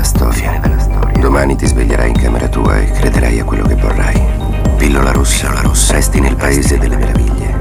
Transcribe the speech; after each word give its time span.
della 0.00 0.02
storia. 0.02 0.60
Domani 1.20 1.56
ti 1.56 1.66
sveglierai 1.66 2.08
in 2.08 2.16
camera 2.16 2.48
tua 2.48 2.78
e 2.78 2.90
crederai 2.90 3.38
a 3.38 3.44
quello 3.44 3.66
che 3.66 3.74
vorrai. 3.74 4.20
Pillola 4.76 5.12
rossa, 5.12 5.52
la 5.52 5.60
rossa, 5.60 5.92
resti 5.92 6.20
nel 6.20 6.36
paese 6.36 6.78
delle 6.78 6.96
meraviglie 6.96 7.60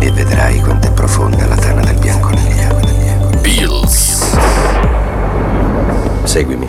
e 0.00 0.10
vedrai 0.10 0.60
quanto 0.60 0.86
è 0.86 0.92
profonda 0.92 1.46
la 1.46 1.56
tana 1.56 1.82
del 1.82 1.98
bianconiglio. 1.98 3.30
Pills. 3.42 4.36
Seguimi. 6.24 6.68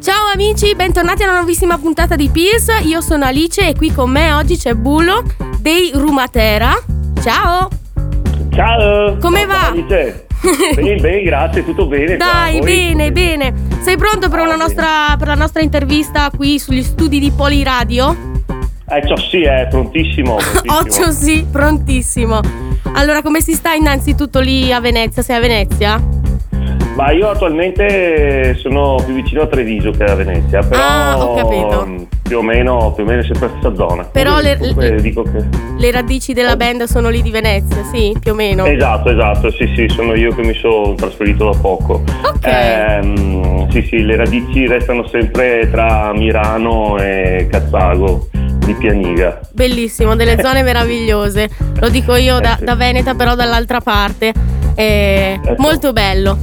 Ciao 0.00 0.26
amici, 0.32 0.74
bentornati 0.74 1.22
alla 1.22 1.34
nuovissima 1.34 1.78
puntata 1.78 2.16
di 2.16 2.28
Pills. 2.28 2.68
Io 2.84 3.00
sono 3.00 3.24
Alice 3.24 3.66
e 3.66 3.74
qui 3.74 3.92
con 3.92 4.10
me 4.10 4.32
oggi 4.32 4.56
c'è 4.56 4.74
Bullo 4.74 5.41
dei 5.62 5.92
Rumatera. 5.94 6.72
Ciao! 7.22 7.68
Ciao! 8.52 9.16
Come 9.18 9.46
va? 9.46 9.72
Bene, 9.72 10.96
bene, 10.96 11.22
grazie, 11.22 11.64
tutto 11.64 11.86
bene. 11.86 12.16
Dai, 12.16 12.58
bene, 12.60 13.12
bene. 13.12 13.54
Sei 13.80 13.96
pronto 13.96 14.28
per, 14.28 14.40
Ah, 14.40 14.56
nostra, 14.56 15.14
per 15.16 15.28
la 15.28 15.36
nostra 15.36 15.62
intervista 15.62 16.30
qui 16.36 16.58
sugli 16.58 16.82
studi 16.82 17.20
di 17.20 17.30
Poliradio? 17.30 18.16
Eh, 18.88 19.06
ciao, 19.06 19.16
sì, 19.16 19.42
è 19.42 19.68
prontissimo. 19.70 20.34
prontissimo. 20.34 20.74
Occhio 20.82 21.10
sì, 21.12 21.46
prontissimo. 21.48 22.40
Allora, 22.94 23.22
come 23.22 23.40
si 23.40 23.52
sta 23.52 23.72
innanzitutto 23.72 24.40
lì 24.40 24.72
a 24.72 24.80
Venezia? 24.80 25.22
Sei 25.22 25.36
a 25.36 25.40
Venezia? 25.40 26.02
Ma 26.96 27.12
io 27.12 27.30
attualmente 27.30 28.54
sono 28.56 28.96
più 29.04 29.14
vicino 29.14 29.42
a 29.42 29.46
Treviso 29.46 29.92
che 29.92 30.02
a 30.02 30.14
Venezia, 30.16 30.60
però 30.60 30.82
Ah, 30.82 31.24
ho 31.24 31.34
capito. 31.36 32.08
Più 32.32 32.40
o 32.40 32.42
meno, 32.42 32.92
più 32.92 33.04
o 33.04 33.06
meno 33.06 33.22
sempre 33.24 33.48
la 33.48 33.52
stessa 33.58 33.74
zona. 33.74 34.04
Però 34.04 34.40
le- 34.40 34.56
le- 34.58 34.72
che... 34.74 35.44
Le 35.76 35.90
radici 35.90 36.32
della 36.32 36.56
band 36.56 36.84
sono 36.84 37.10
lì 37.10 37.20
di 37.20 37.30
Venezia, 37.30 37.84
sì, 37.92 38.16
più 38.18 38.32
o 38.32 38.34
meno. 38.34 38.64
Esatto, 38.64 39.10
esatto, 39.10 39.50
sì, 39.50 39.70
sì, 39.76 39.86
sono 39.90 40.14
io 40.14 40.34
che 40.34 40.40
mi 40.42 40.54
sono 40.54 40.94
trasferito 40.94 41.50
da 41.50 41.58
poco. 41.60 42.02
Ok. 42.24 42.46
Ehm, 42.46 43.68
sì, 43.70 43.82
sì, 43.86 44.02
le 44.02 44.16
radici 44.16 44.66
restano 44.66 45.06
sempre 45.08 45.68
tra 45.70 46.12
Mirano 46.14 46.96
e 46.98 47.48
Cazzago 47.50 48.28
di 48.64 48.72
Pianiga. 48.76 49.38
Bellissimo, 49.52 50.16
delle 50.16 50.40
zone 50.40 50.62
meravigliose. 50.64 51.50
Lo 51.80 51.90
dico 51.90 52.16
io 52.16 52.40
da, 52.40 52.56
Eh 52.58 52.64
da 52.64 52.74
Veneta, 52.76 53.14
però 53.14 53.34
dall'altra 53.34 53.80
parte. 53.82 54.32
Eh, 54.74 55.38
Eh 55.44 55.54
molto 55.58 55.92
bello. 55.92 56.38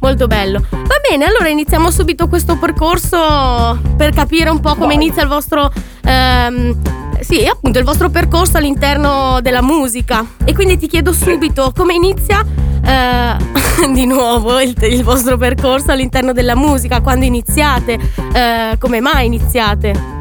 Molto 0.00 0.26
bello. 0.26 0.62
Va 0.70 0.96
bene, 1.08 1.24
allora 1.24 1.48
iniziamo 1.48 1.90
subito 1.90 2.28
questo 2.28 2.56
percorso 2.56 3.78
per 3.96 4.10
capire 4.10 4.48
un 4.48 4.60
po' 4.60 4.74
come 4.74 4.94
Vai. 4.94 5.04
inizia 5.04 5.22
il 5.22 5.28
vostro. 5.28 5.70
ehm, 6.04 6.76
sì, 7.20 7.44
appunto, 7.46 7.78
il 7.80 7.84
vostro 7.84 8.08
percorso 8.08 8.58
all'interno 8.58 9.40
della 9.42 9.60
musica. 9.62 10.24
E 10.44 10.54
quindi 10.54 10.78
ti 10.78 10.86
chiedo 10.86 11.12
subito 11.12 11.72
come 11.74 11.94
inizia 11.94 12.44
eh, 12.84 13.36
di 13.92 14.06
nuovo 14.06 14.60
il, 14.60 14.72
il 14.82 15.02
vostro 15.02 15.36
percorso 15.36 15.90
all'interno 15.90 16.32
della 16.32 16.54
musica, 16.54 17.00
quando 17.00 17.24
iniziate, 17.24 17.98
eh, 18.32 18.76
come 18.78 19.00
mai 19.00 19.26
iniziate? 19.26 20.16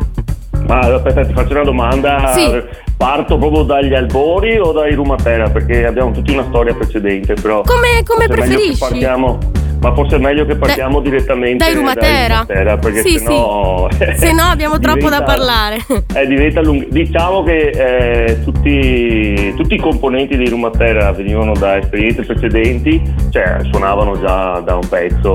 Ma 0.66 0.80
aspetta, 0.80 1.23
ti 1.23 1.34
faccio 1.34 1.53
una 1.53 1.64
domanda. 1.64 2.31
Sì. 2.34 2.64
Parto 2.97 3.38
proprio 3.38 3.62
dagli 3.62 3.94
albori 3.94 4.58
o 4.58 4.72
dai 4.72 4.95
Rumatera? 4.95 5.50
Perché 5.52 5.86
abbiamo 5.86 6.09
tutti 6.12 6.31
una 6.34 6.45
storia 6.50 6.73
precedente, 6.73 7.36
però. 7.36 7.62
Come, 7.62 8.02
come 8.03 8.28
preferisci? 8.28 8.80
partiamo- 8.80 9.38
ma 9.80 9.94
forse 9.94 10.16
è 10.16 10.20
meglio 10.20 10.45
che 10.45 10.56
partiamo 10.56 11.00
direttamente 11.00 11.64
dai 11.64 11.73
Rumatera. 11.73 12.33
Rumatera, 12.47 12.78
perché 12.78 13.02
Sì, 13.02 13.17
sennò. 13.20 13.88
Se 14.16 14.31
no 14.34 14.42
abbiamo 14.44 14.80
troppo 14.80 15.09
da 15.09 15.19
diventa- 15.19 15.23
parlare. 15.25 15.78
Eh, 16.16 16.28
diventa 16.28 16.61
lungo. 16.61 16.86
Diciamo 16.89 17.44
che 17.44 17.69
eh, 17.69 18.44
tutti, 18.44 19.53
tutti 19.56 19.75
i 19.75 19.80
componenti 19.80 20.36
di 20.38 20.50
Rumatera 20.50 21.11
venivano 21.11 21.53
da 21.53 21.78
esperienze 21.78 22.23
precedenti, 22.23 23.02
cioè 23.30 23.58
suonavano 23.72 24.19
già 24.19 24.59
da 24.59 24.75
un 24.75 24.88
pezzo, 24.88 25.31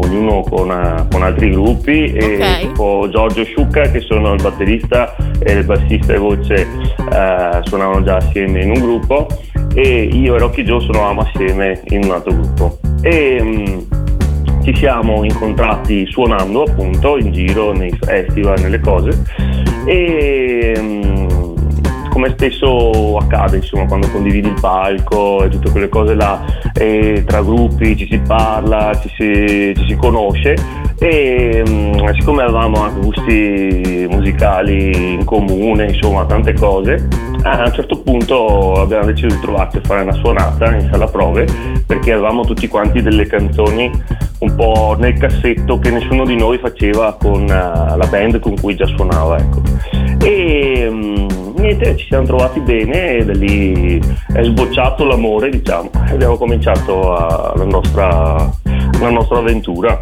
ognuno 0.00 0.42
con, 0.42 1.06
con 1.10 1.22
altri 1.22 1.50
gruppi, 1.50 2.12
e 2.12 2.36
Ok. 2.36 2.58
tipo 2.60 3.08
Giorgio 3.10 3.44
Sciucca, 3.44 3.82
che 3.90 4.00
sono 4.00 4.34
il 4.34 4.42
batterista 4.42 5.14
e 5.40 5.52
il 5.52 5.64
bassista 5.64 6.12
e 6.14 6.18
voce, 6.18 6.54
eh, 6.56 7.60
suonavano 7.62 8.02
già 8.04 8.16
assieme 8.16 8.62
in 8.62 8.70
un 8.70 8.80
gruppo, 8.80 9.26
e 9.74 10.04
io 10.04 10.36
e 10.36 10.38
Rocky 10.38 10.62
Joe 10.62 10.80
suonavamo 10.80 11.20
assieme 11.20 11.80
in 11.88 12.04
un 12.04 12.10
altro 12.10 12.32
gruppo. 12.32 12.78
E, 13.02 13.38
mm, 13.42 13.78
ci 14.62 14.76
siamo 14.76 15.24
incontrati 15.24 16.04
suonando 16.06 16.64
appunto 16.64 17.16
in 17.16 17.32
giro 17.32 17.72
nei 17.72 17.96
festival, 17.98 18.60
nelle 18.60 18.80
cose 18.80 19.22
e 19.86 20.74
mm, 20.78 21.28
come 22.10 22.28
spesso 22.30 23.16
accade 23.16 23.56
insomma 23.56 23.86
quando 23.86 24.10
condividi 24.10 24.48
il 24.48 24.58
palco 24.60 25.42
e 25.44 25.48
tutte 25.48 25.70
quelle 25.70 25.88
cose 25.88 26.14
là 26.14 26.44
tra 27.24 27.42
gruppi 27.42 27.96
ci 27.96 28.06
si 28.10 28.18
parla, 28.18 28.98
ci 29.00 29.08
si, 29.16 29.72
ci 29.74 29.86
si 29.88 29.96
conosce 29.96 30.54
e 30.98 31.64
mm, 31.66 32.08
siccome 32.18 32.42
avevamo 32.42 32.82
anche 32.82 33.00
gusti 33.00 33.97
musicali 34.28 35.14
in 35.14 35.24
comune, 35.24 35.86
insomma 35.86 36.24
tante 36.26 36.52
cose, 36.52 37.08
a 37.42 37.64
un 37.64 37.72
certo 37.72 38.00
punto 38.00 38.74
abbiamo 38.74 39.06
deciso 39.06 39.34
di 39.34 39.40
trovarci 39.40 39.78
a 39.78 39.80
fare 39.82 40.02
una 40.02 40.12
suonata 40.12 40.74
in 40.74 40.88
sala 40.90 41.06
prove 41.06 41.46
perché 41.86 42.12
avevamo 42.12 42.44
tutti 42.44 42.68
quanti 42.68 43.00
delle 43.00 43.26
canzoni 43.26 43.90
un 44.40 44.54
po' 44.54 44.96
nel 44.98 45.18
cassetto 45.18 45.78
che 45.78 45.90
nessuno 45.90 46.24
di 46.24 46.36
noi 46.36 46.58
faceva 46.58 47.16
con 47.18 47.42
eh, 47.42 47.96
la 47.96 48.06
band 48.08 48.38
con 48.38 48.54
cui 48.60 48.76
già 48.76 48.86
suonava. 48.86 49.38
Ecco. 49.38 49.62
E 50.22 50.88
mm, 50.88 51.26
niente, 51.56 51.96
ci 51.96 52.06
siamo 52.06 52.24
trovati 52.24 52.60
bene 52.60 53.16
e 53.16 53.24
da 53.24 53.32
lì 53.32 54.00
è 54.32 54.42
sbocciato 54.42 55.04
l'amore, 55.04 55.50
diciamo, 55.50 55.90
e 56.08 56.12
abbiamo 56.12 56.36
cominciato 56.36 57.14
a- 57.16 57.52
la, 57.56 57.64
nostra, 57.64 58.48
la 59.00 59.10
nostra 59.10 59.38
avventura. 59.38 59.98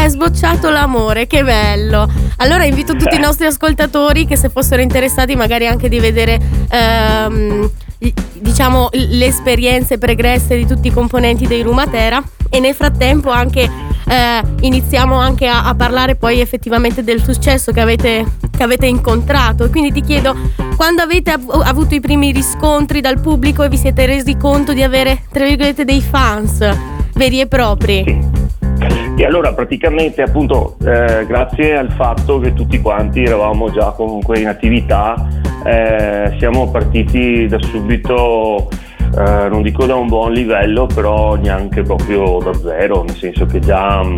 È 0.00 0.08
sbocciato 0.08 0.70
l'amore, 0.70 1.26
che 1.26 1.44
bello. 1.44 2.10
Allora 2.36 2.64
invito 2.64 2.96
tutti 2.96 3.16
i 3.16 3.18
nostri 3.18 3.44
ascoltatori 3.44 4.24
che 4.24 4.34
se 4.34 4.48
fossero 4.48 4.80
interessati 4.80 5.36
magari 5.36 5.66
anche 5.66 5.90
di 5.90 6.00
vedere 6.00 6.40
ehm, 6.70 7.70
diciamo 8.32 8.88
le 8.92 9.26
esperienze 9.26 9.98
pregresse 9.98 10.56
di 10.56 10.64
tutti 10.64 10.88
i 10.88 10.90
componenti 10.90 11.46
dei 11.46 11.60
Rumatera 11.60 12.22
e 12.48 12.60
nel 12.60 12.74
frattempo 12.74 13.28
anche 13.28 13.70
eh, 14.08 14.42
iniziamo 14.60 15.16
anche 15.16 15.46
a, 15.46 15.64
a 15.64 15.74
parlare 15.74 16.16
poi 16.16 16.40
effettivamente 16.40 17.04
del 17.04 17.22
successo 17.22 17.70
che 17.70 17.80
avete, 17.82 18.24
che 18.56 18.62
avete 18.62 18.86
incontrato. 18.86 19.68
Quindi 19.68 19.92
ti 19.92 20.00
chiedo, 20.00 20.34
quando 20.76 21.02
avete 21.02 21.32
av- 21.32 21.62
avuto 21.62 21.94
i 21.94 22.00
primi 22.00 22.32
riscontri 22.32 23.02
dal 23.02 23.20
pubblico 23.20 23.64
e 23.64 23.68
vi 23.68 23.76
siete 23.76 24.06
resi 24.06 24.34
conto 24.38 24.72
di 24.72 24.82
avere, 24.82 25.24
tra 25.30 25.44
virgolette, 25.44 25.84
dei 25.84 26.00
fans 26.00 26.66
veri 27.12 27.40
e 27.40 27.46
propri? 27.46 28.02
Sì. 28.06 28.39
E 29.16 29.24
allora 29.26 29.52
praticamente 29.52 30.22
appunto 30.22 30.76
eh, 30.82 31.26
grazie 31.26 31.76
al 31.76 31.92
fatto 31.92 32.38
che 32.38 32.54
tutti 32.54 32.80
quanti 32.80 33.22
eravamo 33.22 33.70
già 33.70 33.90
comunque 33.90 34.38
in 34.38 34.48
attività 34.48 35.28
eh, 35.62 36.34
siamo 36.38 36.70
partiti 36.70 37.46
da 37.46 37.60
subito 37.60 38.70
eh, 39.14 39.48
non 39.50 39.60
dico 39.60 39.84
da 39.84 39.94
un 39.96 40.06
buon 40.06 40.32
livello 40.32 40.86
però 40.86 41.34
neanche 41.34 41.82
proprio 41.82 42.38
da 42.38 42.54
zero 42.54 43.02
nel 43.02 43.14
senso 43.16 43.44
che 43.44 43.58
già 43.58 44.02
mm, 44.02 44.14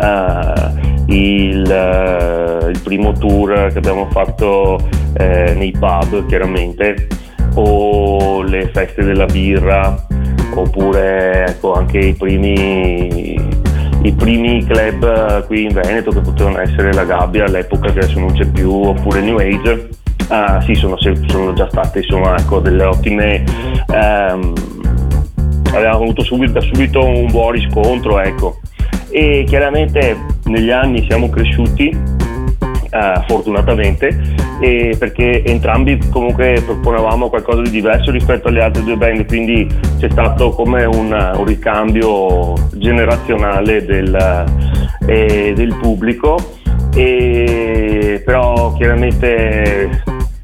eh, 0.00 1.14
il, 1.14 1.70
eh, 1.70 2.70
il 2.70 2.80
primo 2.82 3.12
tour 3.12 3.68
che 3.70 3.78
abbiamo 3.78 4.08
fatto 4.10 4.80
eh, 5.12 5.54
nei 5.56 5.70
pub 5.70 6.26
chiaramente 6.26 7.06
o 7.54 8.42
le 8.42 8.68
feste 8.72 9.04
della 9.04 9.26
birra 9.26 10.06
oppure 10.54 11.46
ecco, 11.46 11.74
anche 11.74 11.98
i 11.98 12.14
primi 12.14 13.68
i 14.02 14.12
primi 14.12 14.64
club 14.64 15.04
eh, 15.04 15.46
qui 15.46 15.64
in 15.64 15.72
Veneto 15.72 16.10
che 16.10 16.20
potevano 16.20 16.60
essere 16.60 16.92
la 16.92 17.04
Gabbia 17.04 17.44
all'epoca 17.44 17.92
che 17.92 17.98
adesso 18.00 18.18
non 18.18 18.32
c'è 18.32 18.46
più 18.46 18.72
oppure 18.72 19.20
New 19.20 19.38
Age 19.38 19.88
ah, 20.28 20.60
sì 20.62 20.74
sono, 20.74 20.96
sono 20.98 21.52
già 21.52 21.68
state 21.68 21.98
insomma 22.00 22.36
ecco, 22.36 22.60
delle 22.60 22.84
ottime 22.84 23.44
ehm, 23.92 24.52
avevamo 25.74 26.02
avuto 26.04 26.22
subito, 26.22 26.52
da 26.52 26.60
subito 26.60 27.04
un 27.04 27.30
buon 27.30 27.52
riscontro 27.52 28.20
ecco. 28.20 28.60
E 29.10 29.44
chiaramente 29.46 30.16
negli 30.44 30.70
anni 30.70 31.04
siamo 31.08 31.28
cresciuti 31.28 31.96
eh, 32.90 33.24
fortunatamente 33.26 34.48
perché 34.60 35.42
entrambi 35.42 35.98
comunque 36.10 36.62
proponevamo 36.62 37.30
qualcosa 37.30 37.62
di 37.62 37.70
diverso 37.70 38.10
rispetto 38.10 38.48
alle 38.48 38.62
altre 38.62 38.82
due 38.82 38.96
band 38.96 39.24
quindi 39.26 39.66
c'è 39.98 40.10
stato 40.10 40.50
come 40.50 40.84
un, 40.84 41.12
un 41.12 41.44
ricambio 41.46 42.52
generazionale 42.74 43.84
del, 43.86 44.44
eh, 45.06 45.52
del 45.54 45.74
pubblico. 45.80 46.36
E 46.94 48.20
però 48.24 48.72
chiaramente 48.74 50.02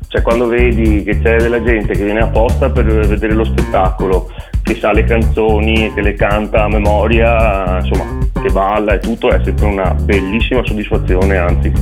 cioè, 0.08 0.22
quando 0.22 0.46
vedi 0.46 1.02
che 1.02 1.20
c'è 1.20 1.38
della 1.38 1.62
gente 1.62 1.92
che 1.92 2.04
viene 2.04 2.20
apposta 2.20 2.70
per 2.70 2.84
vedere 2.84 3.34
lo 3.34 3.44
spettacolo 3.44 4.30
che 4.62 4.76
sa 4.76 4.92
le 4.92 5.02
canzoni 5.02 5.92
che 5.92 6.00
le 6.02 6.14
canta 6.14 6.64
a 6.64 6.68
memoria 6.68 7.80
insomma 7.80 8.18
che 8.40 8.48
balla 8.50 8.94
e 8.94 8.98
tutto 9.00 9.30
è 9.30 9.40
sempre 9.42 9.66
una 9.66 9.92
bellissima 9.92 10.64
soddisfazione 10.64 11.36
anzi 11.36 11.72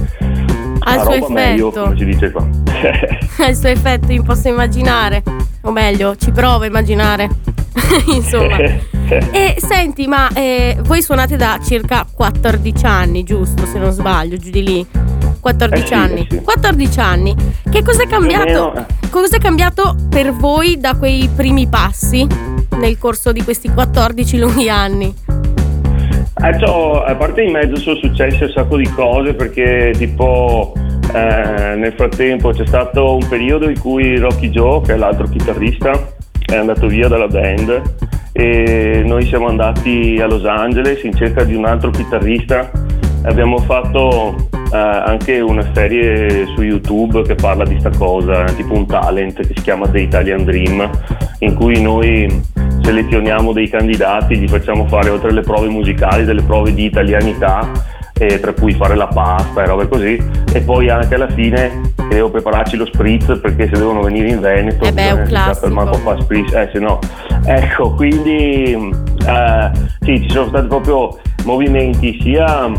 Una 0.93 1.03
suo 1.03 1.13
roba 1.15 1.29
meglio, 1.29 1.69
effetto. 1.69 1.83
come 1.85 1.99
si 1.99 2.05
dice 2.05 2.31
qua. 2.31 2.47
Ha 3.37 3.47
il 3.49 3.57
suo 3.57 3.69
effetto, 3.69 4.13
io 4.13 4.23
posso 4.23 4.49
immaginare. 4.49 5.23
o 5.63 5.71
meglio, 5.73 6.15
ci 6.17 6.31
provo 6.31 6.63
a 6.65 6.67
immaginare. 6.67 7.29
Insomma. 8.15 8.57
e 9.33 9.57
senti, 9.59 10.07
ma 10.07 10.29
eh, 10.35 10.77
voi 10.83 11.03
suonate 11.03 11.37
da 11.37 11.59
circa 11.65 12.07
14 12.13 12.85
anni, 12.87 13.25
giusto? 13.25 13.67
Se 13.67 13.79
non 13.79 13.91
sbaglio, 13.91 14.37
giù 14.37 14.51
di 14.51 14.63
lì. 14.63 14.87
14 15.41 15.83
Eh 15.83 15.87
sì, 15.87 15.95
anni. 15.95 16.21
eh 16.21 16.27
sì. 16.31 16.41
14 16.43 17.01
anni. 17.01 17.35
Che 17.71 17.83
cos'è 17.83 18.07
cambiato? 18.07 18.45
meno, 18.75 18.87
Cos'è 19.11 19.39
cambiato 19.39 19.95
per 20.09 20.33
voi 20.33 20.79
da 20.79 20.95
quei 20.97 21.29
primi 21.35 21.67
passi 21.67 22.27
nel 22.79 22.99
corso 22.99 23.31
di 23.33 23.43
questi 23.45 23.69
14 23.69 24.39
lunghi 24.39 24.69
anni? 24.71 25.15
Eh, 26.43 26.57
c'ho- 26.59 27.03
a 27.03 27.15
parte 27.15 27.43
in 27.43 27.53
mezzo 27.53 27.77
sono 27.77 27.97
successe 27.97 28.45
un 28.45 28.51
sacco 28.51 28.77
di 28.77 28.89
cose 28.89 29.35
perché 29.35 29.93
tipo 29.97 30.73
eh, 31.15 31.75
nel 31.77 31.93
frattempo 31.97 32.51
c'è 32.51 32.67
stato 32.67 33.15
un 33.15 33.27
periodo 33.29 33.69
in 33.69 33.79
cui 33.79 34.19
Rocky 34.19 34.51
Joe, 34.51 34.81
che 34.83 34.95
è 34.95 34.97
l'altro 34.97 35.29
chitarrista, 35.29 35.93
è 36.45 36.57
andato 36.57 36.89
via 36.89 37.07
dalla 37.07 37.29
band 37.29 37.83
e 38.33 39.03
noi 39.07 39.25
siamo 39.27 39.47
andati 39.47 40.19
a 40.21 40.27
Los 40.27 40.45
Angeles 40.45 41.05
in 41.05 41.15
cerca 41.15 41.45
di 41.45 41.55
un 41.55 41.67
altro 41.67 41.91
chitarrista. 41.91 42.69
Abbiamo 43.27 43.59
fatto 43.59 44.49
eh, 44.73 44.77
anche 44.77 45.39
una 45.41 45.65
serie 45.73 46.47
su 46.55 46.63
YouTube 46.63 47.23
che 47.23 47.37
parla 47.37 47.65
di 47.65 47.79
sta 47.79 47.91
cosa, 47.97 48.43
tipo 48.57 48.75
un 48.75 48.87
talent 48.87 49.37
che 49.37 49.55
si 49.55 49.63
chiama 49.63 49.87
The 49.87 50.01
Italian 50.01 50.45
Dream, 50.45 50.91
in 51.39 51.55
cui 51.55 51.81
noi 51.81 52.43
selezioniamo 52.85 53.53
dei 53.53 53.69
candidati, 53.69 54.37
gli 54.37 54.47
facciamo 54.47 54.87
fare 54.87 55.09
oltre 55.09 55.31
alle 55.31 55.41
prove 55.41 55.69
musicali 55.69 56.25
delle 56.25 56.43
prove 56.43 56.75
di 56.75 56.85
italianità, 56.85 57.71
eh, 58.19 58.39
tra 58.39 58.53
cui 58.53 58.73
fare 58.75 58.95
la 58.95 59.07
pasta 59.07 59.63
e 59.63 59.67
robe 59.67 59.89
così, 59.89 60.23
e 60.53 60.61
poi 60.61 60.91
anche 60.91 61.15
alla 61.15 61.29
fine 61.31 61.93
devo 62.11 62.31
prepararci 62.31 62.77
lo 62.77 62.85
spritz 62.85 63.39
perché 63.41 63.65
se 63.73 63.79
devono 63.79 64.03
venire 64.03 64.29
in 64.29 64.41
Veneto 64.41 64.85
Eh 64.85 64.93
beh, 64.93 65.03
è 65.03 65.11
un 65.13 65.23
bisogna 65.23 65.43
classico. 65.45 65.67
fermare 65.67 65.91
un 65.91 66.03
po' 66.03 66.11
a 66.11 66.13
fare 66.13 66.23
spritz, 66.23 66.53
eh 66.53 66.71
se 66.73 66.79
no. 66.79 66.99
Ecco, 67.47 67.95
quindi 67.95 68.73
eh, 69.27 69.71
sì, 70.01 70.21
ci 70.23 70.31
sono 70.31 70.49
stati 70.49 70.67
proprio 70.67 71.19
movimenti 71.45 72.19
sia 72.21 72.71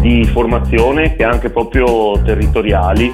di 0.00 0.24
formazione 0.24 1.14
che 1.16 1.24
anche 1.24 1.50
proprio 1.50 2.18
territoriali. 2.24 3.12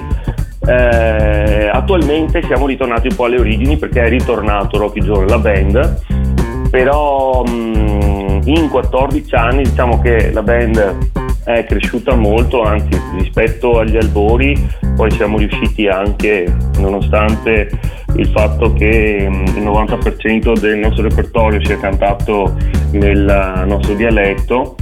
Eh, 0.65 1.69
attualmente 1.69 2.41
siamo 2.43 2.65
ritornati 2.67 3.07
un 3.09 3.15
po' 3.15 3.25
alle 3.25 3.39
origini 3.39 3.77
perché 3.77 4.03
è 4.03 4.09
ritornato 4.09 4.77
Rocky 4.77 5.01
Joe 5.01 5.27
la 5.27 5.37
band, 5.37 6.69
però 6.69 7.43
mh, 7.43 8.41
in 8.45 8.69
14 8.69 9.35
anni 9.35 9.63
diciamo 9.63 9.99
che 9.99 10.31
la 10.31 10.41
band 10.41 11.11
è 11.43 11.65
cresciuta 11.65 12.15
molto, 12.15 12.61
anzi 12.61 12.97
rispetto 13.17 13.79
agli 13.79 13.97
albori, 13.97 14.55
poi 14.95 15.11
siamo 15.11 15.37
riusciti 15.37 15.87
anche, 15.87 16.45
nonostante 16.77 17.69
il 18.15 18.27
fatto 18.27 18.71
che 18.71 19.27
mh, 19.29 19.57
il 19.57 19.63
90% 19.63 20.59
del 20.59 20.77
nostro 20.77 21.03
repertorio 21.03 21.63
sia 21.65 21.77
cantato 21.77 22.55
nel 22.91 23.65
nostro 23.67 23.95
dialetto, 23.95 24.75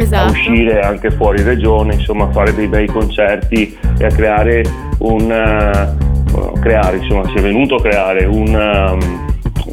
a 0.00 0.02
Esatto. 0.02 0.32
uscire 0.32 0.80
anche 0.80 1.10
fuori 1.10 1.42
regione, 1.42 1.94
insomma 1.94 2.24
a 2.24 2.30
fare 2.30 2.54
dei 2.54 2.66
bei 2.68 2.86
concerti 2.86 3.76
e 3.98 4.04
a 4.04 4.08
creare 4.08 4.62
un 4.98 5.30
eh, 5.30 6.58
creare, 6.60 6.96
insomma, 6.98 7.26
si 7.28 7.34
è 7.36 7.40
venuto 7.40 7.76
a 7.76 7.80
creare 7.82 8.24
un, 8.24 8.54
um, 8.54 9.26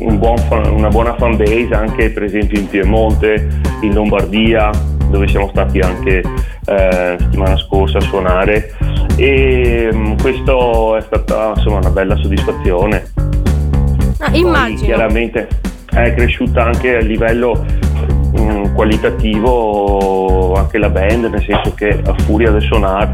un 0.07 0.17
buon 0.17 0.37
fan- 0.37 0.71
una 0.73 0.89
buona 0.89 1.15
fan 1.15 1.37
base 1.37 1.69
anche 1.73 2.09
per 2.11 2.23
esempio 2.23 2.59
in 2.59 2.67
Piemonte, 2.67 3.47
in 3.81 3.93
Lombardia, 3.93 4.69
dove 5.09 5.27
siamo 5.27 5.47
stati 5.49 5.79
anche 5.79 6.19
eh, 6.19 7.15
settimana 7.19 7.55
scorsa 7.57 7.97
a 7.99 8.01
suonare 8.01 8.73
e 9.15 9.89
mm, 9.93 10.17
questo 10.21 10.97
è 10.97 11.01
stata 11.01 11.53
insomma 11.55 11.77
una 11.77 11.89
bella 11.91 12.15
soddisfazione. 12.17 13.03
Ah, 14.19 14.29
Poi, 14.31 14.39
immagino. 14.39 14.81
chiaramente 14.81 15.47
è 15.93 16.13
cresciuta 16.13 16.63
anche 16.65 16.97
a 16.97 16.99
livello 16.99 17.63
mm, 18.39 18.73
qualitativo 18.73 20.53
anche 20.55 20.77
la 20.77 20.89
band, 20.89 21.25
nel 21.25 21.43
senso 21.43 21.73
che 21.73 21.99
a 22.05 22.13
furia 22.25 22.51
di 22.51 22.61
suonare. 22.61 23.11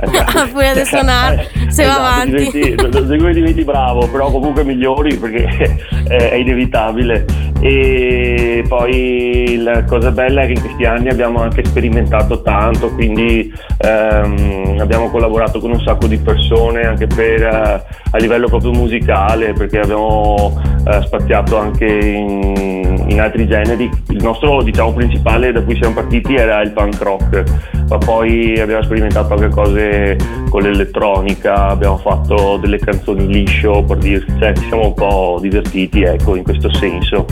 eh, 0.00 0.06
A 0.18 0.46
furia 0.46 0.74
di 0.74 0.84
suonare, 0.84 1.48
se 1.68 1.84
va 1.84 1.96
avanti. 1.96 2.50
Diventi, 2.50 3.32
diventi 3.32 3.64
bravo, 3.64 4.06
però 4.08 4.30
comunque 4.30 4.64
migliori 4.64 5.16
perché 5.16 5.78
è, 6.08 6.30
è 6.30 6.34
inevitabile. 6.34 7.24
E 7.60 8.62
poi 8.68 9.58
la 9.62 9.84
cosa 9.84 10.10
bella 10.10 10.42
è 10.42 10.46
che 10.46 10.52
in 10.52 10.60
questi 10.60 10.84
anni 10.84 11.08
abbiamo 11.08 11.40
anche 11.40 11.64
sperimentato 11.64 12.42
tanto, 12.42 12.90
quindi 12.90 13.50
ehm, 13.78 14.76
abbiamo 14.80 15.08
collaborato 15.08 15.60
con 15.60 15.70
un 15.70 15.80
sacco 15.80 16.06
di 16.06 16.18
persone 16.18 16.82
anche 16.82 17.06
per, 17.06 17.42
eh, 17.42 17.84
a 18.10 18.18
livello 18.18 18.48
proprio 18.48 18.72
musicale, 18.72 19.54
perché 19.54 19.78
abbiamo 19.78 20.60
eh, 20.86 21.02
spaziato 21.04 21.58
anche 21.58 21.86
in, 21.86 23.04
in 23.08 23.20
altri 23.20 23.46
generi. 23.46 23.90
Il 24.08 24.22
nostro 24.22 24.62
diciamo 24.62 24.92
principale 24.92 25.52
da 25.52 25.62
cui 25.62 25.76
siamo 25.76 25.94
partiti 25.94 26.34
era 26.34 26.60
il 26.60 26.72
punk 26.72 27.00
rock, 27.00 27.44
ma 27.88 27.98
poi 27.98 28.58
abbiamo 28.58 28.82
sperimentato 28.82 29.34
anche 29.34 29.48
cose 29.48 30.16
con 30.48 30.62
l'elettronica, 30.62 31.68
abbiamo 31.68 31.98
fatto 31.98 32.58
delle 32.58 32.78
canzoni 32.78 33.26
liscio 33.26 33.82
per 33.82 33.98
dirsi, 33.98 34.32
cioè 34.38 34.52
ci 34.54 34.66
siamo 34.66 34.86
un 34.86 34.94
po' 34.94 35.38
divertiti 35.40 36.02
ecco 36.02 36.36
in 36.36 36.44
questo 36.44 36.72
senso. 36.74 37.26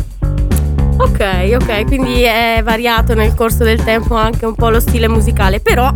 Ok, 0.99 1.57
ok, 1.61 1.87
quindi 1.87 2.23
è 2.23 2.61
variato 2.63 3.15
nel 3.15 3.35
corso 3.35 3.65
del 3.65 3.83
tempo 3.83 4.15
anche 4.15 4.47
un 4.47 4.55
po' 4.55 4.69
lo 4.69 4.79
stile 4.79 5.09
musicale, 5.09 5.61
però 5.61 5.91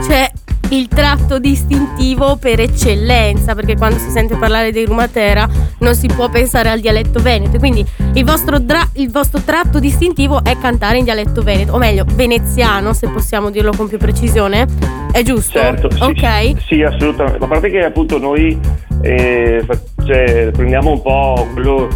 c'è 0.00 0.28
il 0.70 0.88
tratto 0.88 1.38
distintivo 1.38 2.36
per 2.36 2.60
eccellenza, 2.60 3.54
perché 3.54 3.76
quando 3.76 3.98
si 3.98 4.10
sente 4.10 4.36
parlare 4.36 4.72
dei 4.72 4.84
Rumatera 4.84 5.48
non 5.78 5.94
si 5.94 6.06
può 6.06 6.28
pensare 6.28 6.68
al 6.68 6.80
dialetto 6.80 7.20
veneto, 7.20 7.58
quindi 7.58 7.84
il 8.14 8.24
vostro, 8.24 8.58
dra- 8.58 8.88
il 8.94 9.10
vostro 9.10 9.40
tratto 9.42 9.78
distintivo 9.78 10.44
è 10.44 10.56
cantare 10.58 10.98
in 10.98 11.04
dialetto 11.04 11.42
veneto, 11.42 11.72
o 11.72 11.78
meglio, 11.78 12.04
veneziano, 12.14 12.92
se 12.92 13.08
possiamo 13.08 13.50
dirlo 13.50 13.72
con 13.76 13.88
più 13.88 13.98
precisione, 13.98 14.66
è 15.12 15.22
giusto? 15.22 15.58
Certo, 15.58 15.90
sì, 15.90 16.02
ok. 16.02 16.62
sì, 16.66 16.82
assolutamente. 16.82 17.44
A 17.44 17.48
parte 17.48 17.70
che 17.70 17.84
appunto 17.84 18.18
noi 18.18 18.58
eh, 19.02 19.64
cioè, 20.04 20.50
prendiamo 20.52 20.92
un 20.92 21.02
po' 21.02 21.48
quello. 21.52 21.88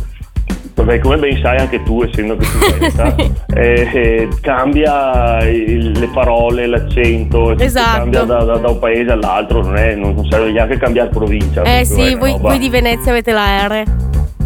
Vabbè, 0.84 0.98
come 0.98 1.16
ben 1.16 1.38
sai 1.40 1.56
anche 1.56 1.82
tu, 1.82 2.02
essendo 2.02 2.36
che 2.36 2.44
tu 2.44 2.58
veneta, 2.72 3.14
eh, 3.56 3.88
eh, 3.92 4.28
cambia 4.42 5.38
il- 5.48 5.92
le 5.98 6.08
parole, 6.08 6.66
l'accento, 6.66 7.56
e 7.56 7.64
Esatto. 7.64 7.98
cambia 8.00 8.22
da, 8.24 8.44
da- 8.44 8.56
da 8.58 8.68
un 8.68 8.78
paese 8.78 9.10
all'altro, 9.12 9.62
non, 9.62 9.76
è, 9.78 9.94
non, 9.94 10.14
non 10.14 10.26
serve 10.28 10.52
neanche 10.52 10.76
cambiare 10.76 11.08
provincia. 11.08 11.62
Eh 11.62 11.86
sì, 11.86 12.12
è 12.12 12.16
voi, 12.18 12.36
voi 12.38 12.58
di 12.58 12.68
Venezia 12.68 13.12
avete 13.12 13.32
la 13.32 13.66
R. 13.66 13.82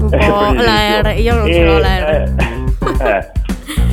Un 0.00 0.08
Eh, 0.14 0.26
po' 0.28 0.52
la. 0.62 1.00
R, 1.02 1.18
io 1.18 1.34
non 1.34 1.48
E- 1.48 1.52
ce 1.52 1.64
l'ho 1.64 1.78
la 1.78 1.98
R. 1.98 2.32
eh, 3.00 3.30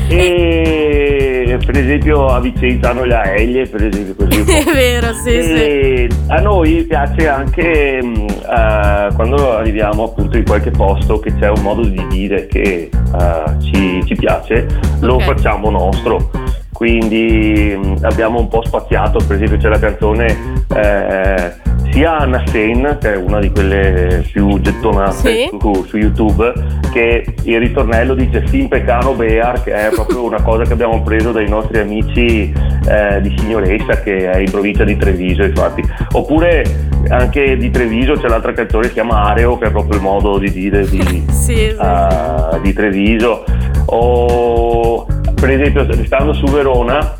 eh. 1.56 1.66
Per 1.66 1.78
esempio 1.78 2.28
a 2.28 2.40
Vicenza 2.40 2.90
hanno 2.92 3.06
la 3.06 3.34
Eglie, 3.34 3.68
per 3.68 3.86
esempio 3.86 4.16
così. 4.26 4.42
È 4.44 4.64
vero, 4.74 5.14
sì, 5.14 5.42
sì. 5.42 6.08
A 6.28 6.40
noi 6.42 6.84
piace 6.84 7.28
anche 7.28 7.98
eh, 8.00 9.08
quando 9.16 9.58
arriviamo 9.58 10.04
appunto 10.06 10.38
in 10.38 10.46
qualche 10.46 10.72
posto 10.72 11.20
che 11.20 11.34
c'è 11.38 11.50
un 11.50 11.62
modo 11.62 11.82
di 11.86 12.06
dire 12.10 12.48
che 12.48 12.90
eh, 12.90 13.62
ci, 13.62 14.02
ci 14.06 14.16
piace, 14.16 14.68
lo 15.02 15.16
Ok. 15.16 15.24
facciamo 15.24 15.70
nostro. 15.70 16.30
Quindi 16.74 17.74
mh, 17.82 18.00
abbiamo 18.04 18.40
un 18.40 18.50
po' 18.50 18.62
spaziato, 18.66 19.20
per 19.26 19.38
esempio 19.38 19.58
c'è 19.58 19.70
la 19.70 19.80
canzone 19.80 20.64
eh, 20.76 21.54
sia 21.96 22.18
Anna 22.18 22.44
Sen, 22.48 22.98
che 23.00 23.14
è 23.14 23.16
una 23.16 23.40
di 23.40 23.50
quelle 23.52 24.22
più 24.30 24.60
gettonate 24.60 25.14
Sì. 25.14 25.48
su, 25.58 25.86
su 25.88 25.96
YouTube, 25.98 26.52
che 26.92 27.24
il 27.44 27.60
ritornello 27.60 28.14
dice 28.14 28.46
Fin 28.48 28.68
Pecano 28.68 29.14
Bear, 29.14 29.64
che 29.64 29.72
è 29.72 29.90
proprio 29.96 30.25
una 30.25 30.42
cosa 30.42 30.64
che 30.64 30.74
abbiamo 30.74 31.02
preso 31.04 31.32
dai 31.32 31.48
nostri 31.48 31.80
amici 31.80 32.52
eh, 32.88 33.22
di 33.22 33.34
Signoressa, 33.38 34.02
che 34.04 34.30
è 34.30 34.40
in 34.40 34.52
provincia 34.52 34.84
di 34.84 34.98
Treviso, 34.98 35.44
infatti. 35.44 35.82
Oppure 36.12 36.64
anche 37.08 37.56
di 37.56 37.70
Treviso 37.72 38.14
c'è 38.16 38.28
l'altra 38.28 38.52
canzone 38.52 38.82
che 38.84 38.88
si 38.90 38.94
chiama 38.96 39.24
Areo, 39.30 39.58
che 39.58 39.68
è 39.68 39.72
proprio 39.72 39.96
il 39.96 40.02
modo 40.04 40.38
di 40.38 40.52
dire 40.52 40.86
di, 40.90 41.00
Sì, 41.32 41.32
sì. 41.32 41.54
eh, 41.70 42.60
di 42.62 42.74
Treviso. 42.74 43.46
O 43.86 45.06
per 45.34 45.50
esempio, 45.50 45.88
stando 46.06 46.34
su 46.34 46.46
Verona, 46.48 47.20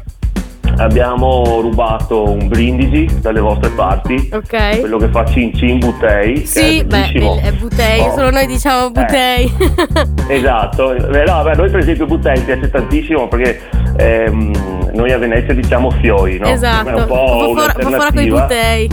abbiamo 0.78 1.60
rubato 1.62 2.24
un 2.30 2.48
brindisi 2.48 3.20
dalle 3.22 3.40
vostre 3.40 3.70
parti. 3.70 4.30
Ok. 4.32 4.80
Quello 4.80 4.98
che 4.98 5.08
fa 5.10 5.26
Cin 5.26 5.54
Cin 5.56 5.80
Butei, 5.80 6.46
Sì, 6.46 6.80
è 6.80 6.84
beh, 6.84 7.12
è 7.42 7.52
Butei, 7.54 8.00
Oh. 8.02 8.14
solo 8.16 8.30
noi 8.32 8.46
diciamo 8.48 8.92
Butei. 8.92 9.52
Esatto, 10.28 10.96
Beh, 11.10 11.24
no, 11.24 11.44
beh, 11.44 11.56
noi 11.56 11.70
per 11.70 11.80
esempio 11.80 12.06
Butei 12.06 12.40
piace 12.42 12.70
tantissimo 12.70 13.28
perché 13.28 13.62
ehm, 13.98 14.92
noi 14.94 15.12
a 15.12 15.18
Venezia 15.18 15.54
diciamo 15.54 15.90
fioi, 15.92 16.38
no? 16.40 16.48
esatto. 16.48 16.90
Un 16.90 17.06
po' 17.06 17.14
un 17.14 17.54
po' 17.54 17.54
fuori 17.54 17.74
con 17.74 17.82
i 17.82 17.86
un'alternativa. 17.94 18.42
Butei. 18.42 18.90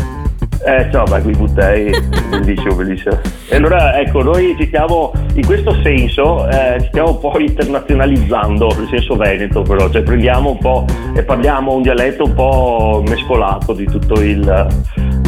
Eh, 0.64 0.88
no, 0.92 1.02
beh, 1.04 1.23
qui 1.23 1.33
Butei, 1.33 1.90
bellissimo, 2.31 2.76
bellissimo. 2.76 3.19
E 3.49 3.57
allora, 3.57 3.99
ecco, 3.99 4.23
noi 4.23 4.54
ci 4.57 4.66
stiamo, 4.66 5.12
in 5.35 5.45
questo 5.45 5.75
senso, 5.83 6.49
eh, 6.49 6.76
ci 6.81 6.87
stiamo 6.87 7.11
un 7.11 7.19
po' 7.19 7.37
internazionalizzando, 7.38 8.73
nel 8.76 8.88
senso 8.88 9.16
veneto 9.16 9.62
però, 9.62 9.90
cioè 9.90 10.02
prendiamo 10.02 10.50
un 10.50 10.59
po' 10.59 10.85
e 11.14 11.23
parliamo 11.25 11.75
un 11.75 11.83
dialetto 11.83 12.25
un 12.25 12.35
po' 12.35 13.02
mescolato 13.07 13.73
di 13.73 13.87
tutto 13.87 14.21
il, 14.23 14.66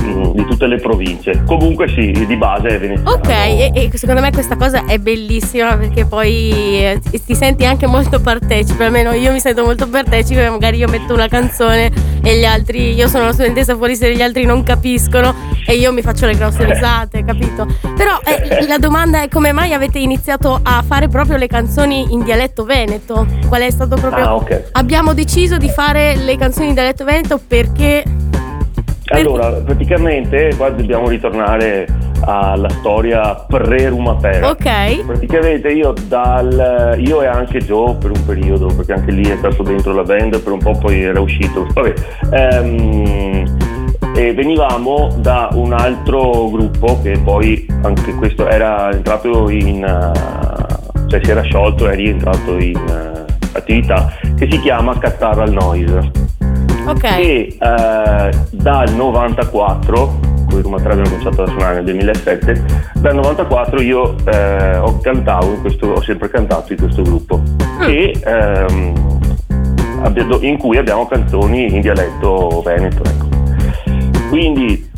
di 0.05 0.45
tutte 0.45 0.67
le 0.67 0.79
province. 0.79 1.43
Comunque 1.47 1.89
sì, 1.89 2.13
di 2.27 2.37
base 2.37 2.69
è 2.69 2.79
veneziano. 2.79 3.11
Ok, 3.11 3.29
e, 3.29 3.71
e 3.73 3.91
secondo 3.95 4.21
me 4.21 4.31
questa 4.33 4.57
cosa 4.57 4.85
è 4.87 4.99
bellissima 4.99 5.77
perché 5.77 6.05
poi 6.05 6.51
eh, 6.51 7.01
ti 7.25 7.35
senti 7.35 7.65
anche 7.65 7.87
molto 7.87 8.21
partecipe, 8.21 8.85
almeno 8.85 9.13
io 9.13 9.33
mi 9.33 9.41
sento 9.41 9.65
molto 9.65 9.89
partecipe, 9.89 10.49
magari 10.49 10.79
io 10.79 10.89
metto 10.89 11.15
una 11.15 11.29
canzone 11.29 11.91
e 12.23 12.39
gli 12.39 12.45
altri, 12.45 12.95
io 12.95 13.09
sono 13.09 13.25
una 13.25 13.33
studentessa 13.33 13.77
fuori 13.77 13.97
se 13.97 14.15
gli 14.15 14.23
altri 14.23 14.45
non 14.45 14.63
capiscono 14.63 15.35
e 15.67 15.75
io 15.75 15.93
mi 15.93 16.03
faccio 16.03 16.27
le 16.27 16.35
grosse 16.35 16.65
risate, 16.65 17.25
capito? 17.25 17.67
Però 17.97 18.19
eh, 18.25 18.67
la 18.69 18.79
domanda 18.79 19.23
è 19.23 19.29
come 19.29 19.53
mai 19.53 19.73
avete 19.73 19.99
iniziato 19.99 20.59
a 20.63 20.83
fare 20.87 21.09
proprio 21.09 21.37
le 21.37 21.47
canzoni 21.47 22.13
in 22.13 22.23
dialetto 22.23 22.65
veneto? 22.65 23.27
Qual 23.49 23.63
è 23.63 23.71
stato 23.71 23.97
proprio... 23.97 24.25
Ah, 24.25 24.35
ok. 24.37 24.71
Abbiamo 24.73 25.15
deciso 25.15 25.57
di 25.57 25.69
fare 25.69 26.17
le 26.17 26.37
canzoni 26.37 26.69
in 26.69 26.75
dialetto 26.75 27.05
veneto 27.05 27.41
perché... 27.47 28.33
Allora, 29.21 29.51
praticamente 29.63 30.55
qua 30.57 30.71
dobbiamo 30.71 31.09
ritornare 31.09 31.87
alla 32.27 32.69
storia 32.71 33.35
pre-Ruma 33.35 34.17
Pera. 34.17 34.51
Ok. 34.51 35.05
Praticamente 35.05 35.69
io 35.69 35.93
dal 36.07 36.97
io 36.99 37.23
e 37.23 37.27
anche 37.27 37.59
Joe 37.59 37.95
per 37.95 38.11
un 38.11 38.25
periodo, 38.25 38.67
perché 38.75 38.93
anche 38.93 39.13
lì 39.13 39.29
è 39.29 39.37
stato 39.37 39.63
dentro 39.63 39.93
la 39.93 40.03
band, 40.03 40.41
per 40.41 40.53
un 40.53 40.59
po' 40.59 40.73
poi 40.79 41.03
era 41.03 41.21
uscito. 41.21 41.67
Vabbè. 41.73 41.95
ehm, 42.31 43.73
e 44.17 44.33
venivamo 44.33 45.13
da 45.19 45.49
un 45.55 45.73
altro 45.73 46.49
gruppo 46.49 47.01
che 47.03 47.19
poi 47.23 47.67
anche 47.83 48.15
questo 48.15 48.49
era 48.49 48.93
entrato 48.93 49.49
in 49.49 49.83
uh, 49.83 51.09
cioè 51.09 51.21
si 51.23 51.31
era 51.31 51.43
sciolto 51.43 51.89
e 51.89 51.97
rientrato 51.97 52.57
in 52.57 52.77
uh, 52.77 53.57
attività 53.57 54.13
che 54.37 54.49
si 54.49 54.61
chiama 54.61 54.97
Catarral 54.99 55.53
Noise 55.53 56.24
Ok. 56.87 57.01
che 57.01 57.57
eh, 57.59 58.31
dal 58.51 58.95
94 58.95 60.33
con 60.49 60.59
i 60.59 60.63
Roma 60.63 60.79
3 60.79 60.93
abbiamo 60.93 61.09
cominciato 61.09 61.43
a 61.43 61.47
suonare 61.47 61.75
nel 61.77 61.85
2007 61.85 62.65
dal 62.95 63.15
94 63.15 63.81
io 63.81 64.15
eh, 64.27 64.77
ho 64.77 65.01
cantato 65.01 65.47
in 65.47 65.61
questo, 65.61 65.87
ho 65.89 66.03
sempre 66.03 66.29
cantato 66.29 66.73
in 66.73 66.79
questo 66.79 67.03
gruppo 67.03 67.43
e, 67.81 68.21
ehm, 68.25 69.21
in 70.41 70.59
cui 70.59 70.77
abbiamo 70.77 71.07
canzoni 71.07 71.75
in 71.75 71.81
dialetto 71.81 72.63
veneto 72.63 73.03
ecco. 73.05 73.29
quindi 74.29 74.93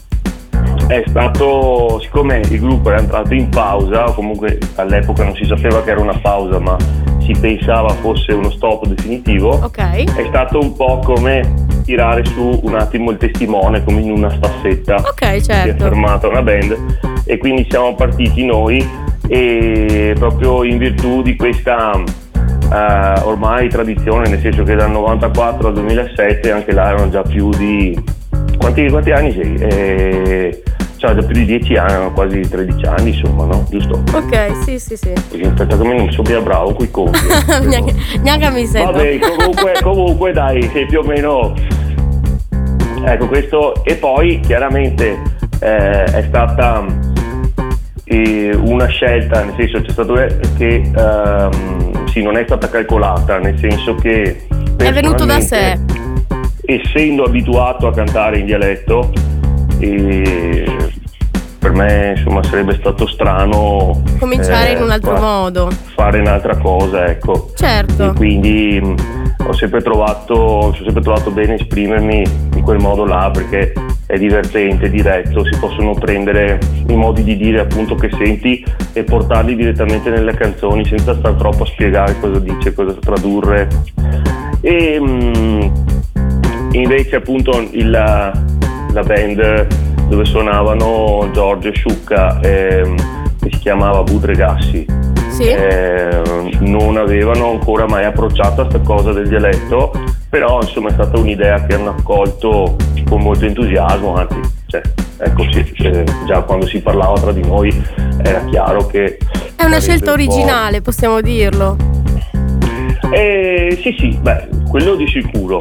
è 0.88 1.02
stato 1.06 2.00
siccome 2.00 2.42
il 2.48 2.60
gruppo 2.60 2.90
era 2.90 3.00
entrato 3.00 3.34
in 3.34 3.48
pausa 3.48 4.08
o 4.08 4.14
comunque 4.14 4.58
all'epoca 4.76 5.24
non 5.24 5.34
si 5.34 5.44
sapeva 5.44 5.82
che 5.82 5.90
era 5.90 6.00
una 6.00 6.18
pausa 6.18 6.58
ma 6.58 6.76
si 7.26 7.38
pensava 7.40 7.88
fosse 7.90 8.32
uno 8.32 8.50
stop 8.50 8.86
definitivo 8.86 9.50
Ok. 9.62 9.78
è 10.16 10.24
stato 10.28 10.58
un 10.60 10.74
po' 10.74 10.98
come 11.04 11.64
tirare 11.84 12.24
su 12.24 12.60
un 12.62 12.74
attimo 12.74 13.10
il 13.10 13.16
testimone 13.18 13.82
come 13.84 14.00
in 14.00 14.10
una 14.12 14.30
staffetta 14.30 14.94
Ok, 14.96 15.24
si 15.42 15.50
è 15.50 15.54
certo. 15.54 15.84
fermata 15.84 16.28
una 16.28 16.42
band 16.42 16.76
e 17.24 17.38
quindi 17.38 17.66
siamo 17.68 17.94
partiti 17.94 18.44
noi 18.44 18.84
e 19.28 20.14
proprio 20.18 20.62
in 20.64 20.78
virtù 20.78 21.22
di 21.22 21.34
questa 21.36 21.92
eh, 22.72 23.20
ormai 23.24 23.68
tradizione 23.68 24.28
nel 24.28 24.40
senso 24.40 24.62
che 24.62 24.74
dal 24.74 24.90
94 24.90 25.68
al 25.68 25.74
2007 25.74 26.50
anche 26.52 26.72
là 26.72 26.88
erano 26.88 27.08
già 27.10 27.22
più 27.22 27.48
di 27.50 27.96
quanti, 28.58 28.88
quanti 28.88 29.10
anni 29.12 29.32
sei? 29.32 29.54
Eh, 29.56 30.62
cioè 31.06 31.14
già 31.14 31.26
più 31.26 31.34
di 31.34 31.44
10 31.44 31.74
anni, 31.76 32.12
quasi 32.12 32.40
13 32.40 32.86
anni 32.86 33.10
insomma 33.10 33.44
no? 33.44 33.66
giusto? 33.70 34.02
Ok, 34.12 34.64
sì, 34.64 34.78
sì, 34.78 34.96
sì. 34.96 35.12
Perché 35.12 35.46
aspetta 35.46 35.76
che 35.76 35.82
non 35.82 36.10
so 36.10 36.22
più 36.22 36.42
bravo 36.42 36.74
con 36.74 36.84
i 36.84 36.90
conti 36.90 37.18
eh. 37.18 37.60
neanche, 37.66 37.94
neanche 38.20 38.50
mi 38.50 38.66
sento. 38.66 38.92
Vabbè, 38.92 39.18
comunque, 39.18 39.72
comunque 39.82 40.32
dai, 40.32 40.62
sei 40.72 40.86
più 40.86 41.00
o 41.00 41.02
meno. 41.04 41.54
Ecco 43.04 43.28
questo, 43.28 43.84
e 43.84 43.94
poi 43.94 44.40
chiaramente 44.40 45.22
eh, 45.60 46.04
è 46.04 46.24
stata 46.26 46.84
eh, 48.04 48.50
una 48.56 48.86
scelta, 48.86 49.44
nel 49.44 49.54
senso 49.56 49.80
c'è 49.80 49.90
stato 49.90 50.14
che 50.56 50.90
ehm, 50.96 52.06
sì, 52.08 52.22
non 52.22 52.36
è 52.36 52.42
stata 52.44 52.68
calcolata, 52.68 53.38
nel 53.38 53.56
senso 53.60 53.94
che 53.94 54.46
È 54.76 54.92
venuto 54.92 55.24
da 55.24 55.40
sé. 55.40 55.78
Essendo 56.64 57.22
abituato 57.22 57.86
a 57.86 57.92
cantare 57.92 58.38
in 58.38 58.46
dialetto, 58.46 59.12
eh, 59.78 60.64
per 61.58 61.72
me 61.72 62.14
insomma 62.16 62.42
sarebbe 62.44 62.74
stato 62.78 63.06
strano 63.08 64.02
Cominciare 64.18 64.72
in 64.72 64.82
un 64.82 64.90
altro 64.90 65.16
fa- 65.16 65.20
modo. 65.20 65.70
fare 65.94 66.20
un'altra 66.20 66.56
cosa, 66.58 67.06
ecco. 67.06 67.50
Certo. 67.54 68.10
E 68.10 68.12
quindi 68.14 68.80
mh, 68.80 68.94
ho 69.48 69.52
sempre 69.52 69.82
trovato, 69.82 70.34
ho 70.34 70.74
sempre 70.74 71.02
trovato 71.02 71.30
bene 71.30 71.54
esprimermi 71.54 72.22
in 72.54 72.62
quel 72.62 72.78
modo 72.78 73.04
là 73.04 73.30
perché 73.32 73.72
è 74.06 74.16
divertente, 74.16 74.88
diretto, 74.88 75.44
si 75.44 75.58
possono 75.58 75.94
prendere 75.94 76.60
i 76.86 76.94
modi 76.94 77.24
di 77.24 77.36
dire 77.36 77.58
appunto 77.60 77.96
che 77.96 78.08
senti 78.16 78.64
e 78.92 79.02
portarli 79.02 79.56
direttamente 79.56 80.08
nelle 80.10 80.34
canzoni 80.34 80.84
senza 80.86 81.14
star 81.16 81.32
troppo 81.32 81.64
a 81.64 81.66
spiegare 81.66 82.14
cosa 82.20 82.38
dice, 82.38 82.72
cosa 82.72 82.94
tradurre. 83.00 83.66
E 84.60 85.00
mh, 85.00 85.72
invece 86.72 87.16
appunto 87.16 87.66
il- 87.72 88.55
la, 88.96 89.02
band 89.02 89.66
dove 90.08 90.24
suonavano 90.24 91.28
Giorgio 91.32 91.68
e 91.68 91.72
Sciucca 91.72 92.38
che 92.40 92.94
si 93.50 93.58
chiamava 93.58 94.02
Budregassi 94.02 94.86
Sì. 95.30 95.48
eh, 95.48 96.22
non 96.60 96.96
avevano 96.96 97.50
ancora 97.50 97.86
mai 97.86 98.04
approcciato 98.04 98.62
a 98.62 98.66
questa 98.66 98.80
cosa 98.80 99.12
del 99.12 99.28
dialetto, 99.28 99.92
però 100.30 100.60
insomma 100.62 100.88
è 100.88 100.92
stata 100.92 101.18
un'idea 101.18 101.66
che 101.66 101.74
hanno 101.74 101.90
accolto 101.90 102.76
con 103.06 103.20
molto 103.20 103.44
entusiasmo, 103.44 104.14
anzi, 104.14 104.40
cioè, 104.66 104.80
ecco, 105.18 105.44
sì, 105.52 105.72
eh, 105.82 106.04
già 106.26 106.40
quando 106.40 106.66
si 106.66 106.80
parlava 106.80 107.20
tra 107.20 107.32
di 107.32 107.46
noi 107.46 107.70
era 108.22 108.42
chiaro 108.46 108.86
che... 108.86 109.18
È 109.54 109.64
una 109.64 109.80
scelta 109.80 110.12
un 110.12 110.20
originale, 110.20 110.80
possiamo 110.80 111.20
dirlo. 111.20 111.76
Eh, 113.10 113.78
sì, 113.82 113.94
sì, 113.98 114.18
beh, 114.20 114.48
quello 114.68 114.94
di 114.94 115.06
sicuro. 115.06 115.60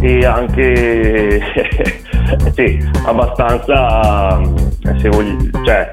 E 0.00 0.26
anche 0.26 1.40
sì, 2.54 2.78
abbastanza 3.06 4.40
eh, 4.40 4.98
se 4.98 5.08
vogli- 5.08 5.50
cioè, 5.64 5.90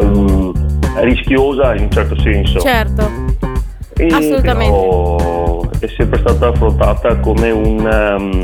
ehm, 0.00 0.52
rischiosa 1.00 1.74
in 1.74 1.84
un 1.84 1.90
certo 1.90 2.18
senso. 2.20 2.58
Certo. 2.60 3.10
E 3.98 4.06
Assolutamente. 4.08 4.70
però 4.76 5.60
è 5.78 5.86
sempre 5.96 6.18
stata 6.20 6.48
affrontata 6.48 7.16
come, 7.18 7.50
un, 7.50 7.86
ehm, 7.86 8.42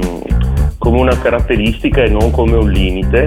come 0.78 1.00
una 1.00 1.16
caratteristica 1.18 2.02
e 2.02 2.08
non 2.08 2.30
come 2.30 2.56
un 2.56 2.70
limite. 2.70 3.26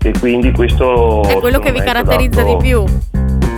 E 0.00 0.12
quindi 0.20 0.52
questo 0.52 1.22
È 1.24 1.36
quello 1.38 1.58
che 1.58 1.72
vi 1.72 1.80
caratterizza 1.80 2.42
di 2.42 2.52
dato- 2.52 2.56
più. 2.62 2.84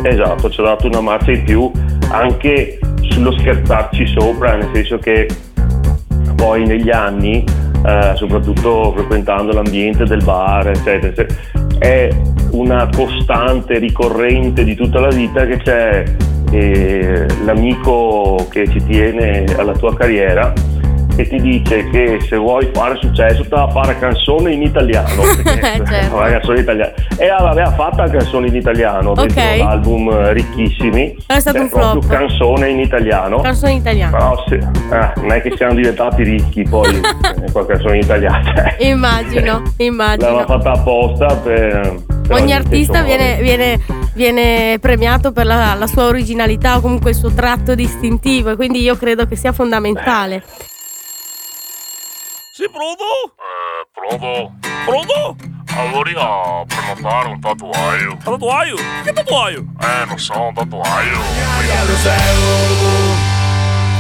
Esatto, 0.02 0.48
ci 0.50 0.60
ha 0.60 0.64
dato 0.64 0.86
una 0.86 1.00
marcia 1.02 1.32
in 1.32 1.44
più 1.44 1.70
anche 2.10 2.78
sullo 3.02 3.30
scherzarci 3.32 4.06
sopra, 4.06 4.56
nel 4.56 4.70
senso 4.72 4.98
che 4.98 5.28
poi 6.34 6.64
negli 6.66 6.90
anni, 6.90 7.44
eh, 7.84 8.12
soprattutto 8.16 8.92
frequentando 8.92 9.52
l'ambiente 9.52 10.04
del 10.04 10.22
bar, 10.22 10.68
eccetera, 10.68 11.08
eccetera, 11.08 11.38
è 11.78 12.08
una 12.52 12.88
costante 12.94 13.78
ricorrente 13.78 14.64
di 14.64 14.74
tutta 14.74 15.00
la 15.00 15.08
vita 15.08 15.46
che 15.46 15.56
c'è 15.58 16.04
eh, 16.50 17.26
l'amico 17.44 18.46
che 18.50 18.68
ci 18.68 18.82
tiene 18.84 19.44
alla 19.56 19.72
tua 19.72 19.94
carriera 19.94 20.52
che 21.22 21.28
ti 21.28 21.40
dice 21.40 21.88
che 21.90 22.18
se 22.28 22.36
vuoi 22.36 22.68
fare 22.72 22.96
successo 23.00 23.42
te 23.42 23.54
la 23.54 23.68
fare 23.68 23.98
canzone 23.98 24.52
in 24.52 24.62
italiano 24.62 25.22
perché 25.44 25.84
Certo. 25.86 26.16
fare 26.16 26.30
canzone 26.32 26.56
in 26.56 26.62
italiano 26.62 26.92
e 27.18 27.28
aveva 27.28 27.72
fatto 27.72 27.96
la 28.02 28.08
canzone 28.10 28.46
in 28.48 28.54
italiano 28.56 29.14
dentro 29.14 29.40
Ok. 29.40 29.56
l'album 29.58 30.10
eh, 30.10 30.32
ricchissimi 30.32 31.16
È 31.26 31.38
stato 31.40 31.56
Cioè, 31.58 31.64
un 31.64 31.68
flop. 31.70 32.06
canzone 32.06 32.68
in 32.70 32.78
italiano 32.80 33.40
Canzone 33.40 33.72
italiana. 33.74 34.16
però 34.16 34.44
se- 34.48 34.54
eh, 34.56 35.12
non 35.16 35.32
è 35.32 35.42
che 35.42 35.52
siamo 35.56 35.74
diventati 35.74 36.22
ricchi 36.22 36.62
poi 36.62 36.94
eh, 36.96 37.52
con 37.52 37.66
canzone 37.66 37.96
in 37.96 38.02
italiano 38.02 38.42
cioè, 38.44 38.76
Immagino, 38.80 39.52
l'aveva 39.52 39.72
immagino. 39.76 40.44
fatta 40.46 40.70
apposta 40.72 41.26
per, 41.36 42.02
per 42.26 42.40
Ogni 42.40 42.52
artista 42.54 43.02
viene, 43.02 43.38
viene- 43.42 43.80
viene 44.14 44.78
premiato 44.80 45.32
per 45.32 45.46
la, 45.46 45.74
la 45.74 45.86
sua 45.86 46.04
originalità 46.04 46.76
o 46.76 46.80
comunque 46.80 47.10
il 47.10 47.16
suo 47.16 47.30
tratto 47.30 47.74
distintivo 47.74 48.50
e 48.50 48.56
quindi 48.56 48.80
io 48.82 48.96
credo 48.96 49.26
che 49.26 49.34
sia 49.36 49.52
fondamentale. 49.52 50.42
Sì, 52.60 52.68
pronto? 52.68 53.04
Eh, 53.40 53.88
pronto? 53.90 54.52
Pronto? 54.84 55.36
Allora, 55.78 56.62
prenotare 56.66 57.28
un 57.28 57.40
tatuaggio. 57.40 58.18
Tatuaggio? 58.22 58.76
Che 59.02 59.12
tatuaggio? 59.14 59.64
Eh, 59.80 60.04
non 60.06 60.18
so, 60.18 60.42
un 60.42 60.52
tatuaggio. 60.52 61.20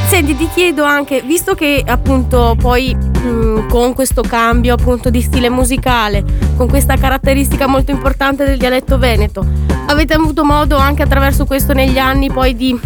Senti, 0.08 0.36
ti 0.36 0.46
chiedo 0.52 0.84
anche, 0.84 1.22
visto 1.22 1.54
che 1.54 1.82
appunto 1.86 2.54
poi 2.60 2.94
mh, 2.94 3.68
con 3.68 3.94
questo 3.94 4.20
cambio 4.20 4.74
appunto 4.74 5.08
di 5.08 5.22
stile 5.22 5.48
musicale, 5.48 6.22
con 6.58 6.68
questa 6.68 6.98
caratteristica 6.98 7.66
molto 7.66 7.92
importante 7.92 8.44
del 8.44 8.58
dialetto 8.58 8.98
veneto, 8.98 9.42
avete 9.86 10.12
avuto 10.12 10.44
modo 10.44 10.76
anche 10.76 11.02
attraverso 11.02 11.46
questo 11.46 11.72
negli 11.72 11.96
anni 11.96 12.30
poi 12.30 12.54
di 12.54 12.78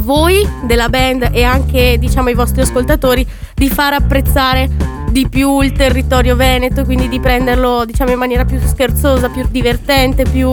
voi 0.00 0.46
della 0.64 0.88
band 0.88 1.30
e 1.32 1.42
anche 1.42 1.96
diciamo 1.98 2.28
i 2.28 2.34
vostri 2.34 2.62
ascoltatori 2.62 3.26
di 3.54 3.68
far 3.68 3.92
apprezzare 3.92 4.68
di 5.10 5.28
più 5.28 5.60
il 5.60 5.72
territorio 5.72 6.36
veneto, 6.36 6.84
quindi 6.84 7.08
di 7.08 7.18
prenderlo 7.18 7.84
diciamo 7.84 8.10
in 8.10 8.18
maniera 8.18 8.44
più 8.44 8.60
scherzosa, 8.60 9.28
più 9.28 9.46
divertente, 9.50 10.24
più 10.24 10.50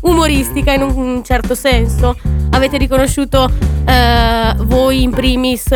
umoristica 0.00 0.72
in 0.72 0.82
un 0.82 1.22
certo 1.24 1.54
senso. 1.54 2.16
Avete 2.50 2.78
riconosciuto 2.78 3.50
eh, 3.84 4.54
voi 4.62 5.02
in 5.02 5.10
primis 5.10 5.66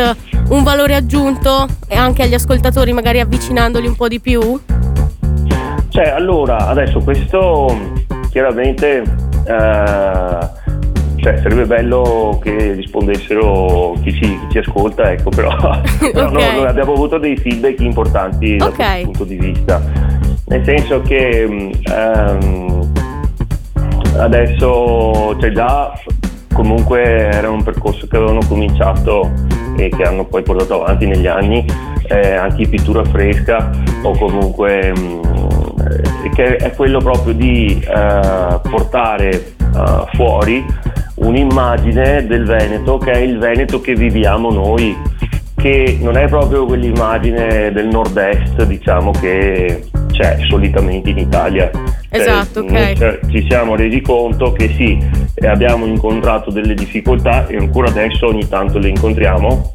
un 0.49 0.63
valore 0.63 0.95
aggiunto 0.95 1.67
anche 1.89 2.23
agli 2.23 2.33
ascoltatori 2.33 2.91
magari 2.91 3.19
avvicinandoli 3.19 3.87
un 3.87 3.95
po' 3.95 4.07
di 4.07 4.19
più? 4.19 4.59
Cioè, 5.89 6.09
allora, 6.09 6.67
adesso 6.67 6.99
questo 7.01 8.01
chiaramente 8.31 9.03
eh, 9.45 10.62
cioè, 11.23 11.37
sarebbe 11.37 11.65
bello 11.65 12.37
che 12.43 12.73
rispondessero 12.73 13.95
chi 14.03 14.11
ci, 14.11 14.19
chi 14.19 14.47
ci 14.51 14.57
ascolta, 14.57 15.09
ecco, 15.09 15.29
però, 15.29 15.55
però 16.11 16.27
okay. 16.27 16.51
no, 16.51 16.57
noi 16.57 16.67
abbiamo 16.67 16.91
avuto 16.91 17.17
dei 17.17 17.37
feedback 17.37 17.79
importanti 17.79 18.57
dal 18.57 18.67
okay. 18.67 19.05
punto 19.05 19.23
di 19.23 19.37
vista. 19.37 19.81
Nel 20.47 20.65
senso 20.65 21.01
che 21.01 21.47
um, 21.47 22.91
adesso 24.17 25.37
cioè 25.39 25.51
già 25.53 25.93
comunque 26.53 27.01
era 27.01 27.49
un 27.49 27.63
percorso 27.63 28.05
che 28.05 28.17
avevano 28.17 28.41
cominciato 28.45 29.31
e 29.77 29.87
che 29.87 30.03
hanno 30.03 30.25
poi 30.25 30.43
portato 30.43 30.83
avanti 30.83 31.05
negli 31.05 31.25
anni 31.25 31.65
eh, 32.09 32.33
anche 32.33 32.67
pittura 32.67 33.03
fresca 33.05 33.71
o 34.01 34.11
comunque 34.17 34.91
um, 34.93 35.21
che 36.35 36.57
è 36.57 36.71
quello 36.75 36.99
proprio 36.99 37.33
di 37.33 37.81
uh, 37.87 38.59
portare 38.69 39.53
uh, 39.73 40.05
fuori 40.13 40.91
un'immagine 41.23 42.25
del 42.25 42.45
Veneto 42.45 42.97
che 42.97 43.11
è 43.11 43.17
il 43.17 43.37
Veneto 43.37 43.81
che 43.81 43.95
viviamo 43.95 44.51
noi, 44.51 44.95
che 45.55 45.97
non 46.01 46.17
è 46.17 46.27
proprio 46.27 46.65
quell'immagine 46.65 47.71
del 47.71 47.87
nord-est, 47.87 48.63
diciamo, 48.65 49.11
che 49.11 49.83
c'è 50.11 50.37
solitamente 50.47 51.09
in 51.09 51.17
Italia. 51.17 51.69
Cioè, 51.71 52.21
esatto, 52.21 52.67
cioè, 52.67 52.95
ok. 52.95 53.31
Ci 53.31 53.45
siamo 53.49 53.75
resi 53.75 54.01
conto 54.01 54.51
che 54.51 54.69
sì, 54.75 54.97
abbiamo 55.47 55.85
incontrato 55.85 56.51
delle 56.51 56.73
difficoltà 56.73 57.47
e 57.47 57.57
ancora 57.57 57.89
adesso 57.89 58.27
ogni 58.27 58.47
tanto 58.47 58.77
le 58.77 58.89
incontriamo, 58.89 59.73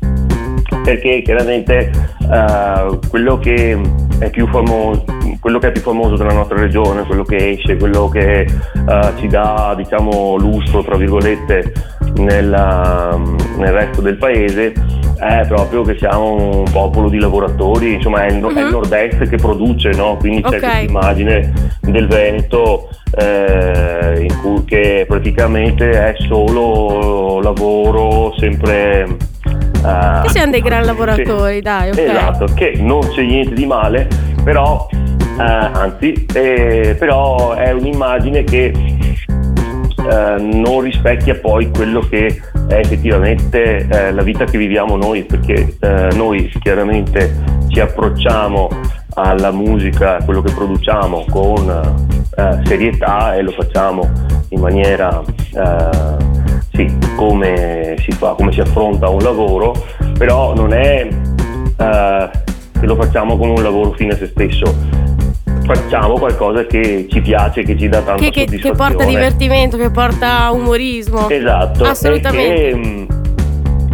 perché 0.89 1.21
chiaramente 1.21 1.91
uh, 2.21 2.99
quello 3.11 3.39
che 3.39 3.79
è 4.21 4.31
più 4.31 4.47
famoso 4.49 5.05
quello 5.39 5.59
che 5.59 5.69
è 5.69 5.73
più 5.73 5.83
famoso 5.83 6.17
della 6.17 6.33
nostra 6.33 6.59
regione, 6.59 7.05
quello 7.05 7.23
che 7.23 7.51
esce, 7.51 7.77
quello 7.77 8.09
che 8.09 8.47
uh, 8.75 9.19
ci 9.19 9.29
dà 9.29 9.75
diciamo, 9.77 10.37
lustro 10.37 10.83
tra 10.83 10.97
virgolette 10.97 11.73
nella, 12.17 13.21
nel 13.57 13.73
resto 13.73 14.01
del 14.01 14.17
paese 14.17 14.73
è 15.19 15.45
proprio 15.47 15.83
che 15.83 15.97
siamo 15.99 16.61
un 16.61 16.71
popolo 16.73 17.09
di 17.09 17.19
lavoratori, 17.19 17.95
insomma 17.95 18.25
è 18.25 18.33
il, 18.33 18.43
uh-huh. 18.43 18.55
è 18.55 18.61
il 18.61 18.65
mhm. 18.67 18.73
nord-est 18.73 19.29
che 19.29 19.37
produce, 19.37 19.91
no? 19.91 20.17
quindi 20.17 20.41
c'è 20.43 20.57
okay. 20.57 20.61
questa 20.61 20.79
immagine 20.79 21.53
del 21.83 22.07
Veneto 22.07 22.89
eh, 23.17 24.27
in 24.27 24.41
cui 24.41 24.65
che 24.65 25.05
praticamente 25.07 25.91
è 25.91 26.15
solo 26.27 27.41
lavoro 27.41 28.33
sempre 28.39 29.17
Uh, 29.81 30.23
che 30.23 30.29
siamo 30.31 30.51
dei 30.51 30.61
gran 30.61 30.85
lavoratori, 30.85 31.57
sì, 31.57 31.61
dai. 31.61 31.91
Okay. 31.91 32.05
Esatto, 32.09 32.47
che 32.55 32.75
non 32.79 33.01
c'è 33.01 33.23
niente 33.23 33.55
di 33.55 33.65
male, 33.65 34.09
però 34.43 34.89
eh, 35.39 35.43
anzi, 35.43 36.27
eh, 36.33 36.97
però 36.99 37.53
è 37.53 37.71
un'immagine 37.71 38.43
che 38.43 38.73
eh, 38.75 40.37
non 40.41 40.81
rispecchia 40.81 41.37
poi 41.37 41.71
quello 41.71 42.01
che 42.01 42.41
è 42.69 42.75
effettivamente 42.75 43.87
eh, 43.89 44.13
la 44.13 44.23
vita 44.23 44.45
che 44.45 44.59
viviamo 44.59 44.97
noi, 44.97 45.23
perché 45.23 45.77
eh, 45.79 46.09
noi 46.15 46.51
chiaramente 46.61 47.33
ci 47.69 47.79
approcciamo 47.79 48.69
alla 49.15 49.53
musica, 49.53 50.17
a 50.17 50.25
quello 50.25 50.43
che 50.43 50.53
produciamo 50.53 51.25
con 51.31 52.17
serietà 52.65 53.35
e 53.35 53.43
lo 53.43 53.51
facciamo 53.51 54.09
in 54.51 54.61
maniera 54.61 55.21
sì, 56.79 56.97
come 57.17 57.97
si 57.99 58.13
fa, 58.13 58.35
come 58.35 58.53
si 58.53 58.61
affronta 58.61 59.09
un 59.09 59.19
lavoro, 59.19 59.75
però 60.17 60.55
non 60.55 60.73
è 60.73 61.09
che 61.77 62.87
lo 62.87 62.95
facciamo 62.95 63.37
come 63.37 63.53
un 63.53 63.63
lavoro 63.63 63.93
fine 63.93 64.13
a 64.13 64.17
se 64.17 64.27
stesso 64.27 64.73
facciamo 65.65 66.19
qualcosa 66.19 66.65
che 66.65 67.07
ci 67.11 67.21
piace, 67.21 67.63
che 67.63 67.77
ci 67.77 67.89
dà 67.89 68.01
tanta 68.01 68.23
che, 68.23 68.31
che, 68.31 68.47
che 68.47 68.73
porta 68.73 69.05
divertimento, 69.05 69.77
che 69.77 69.91
porta 69.91 70.51
umorismo. 70.53 71.29
Esatto. 71.29 71.85
Assolutamente. 71.85 72.71
E 72.71 73.07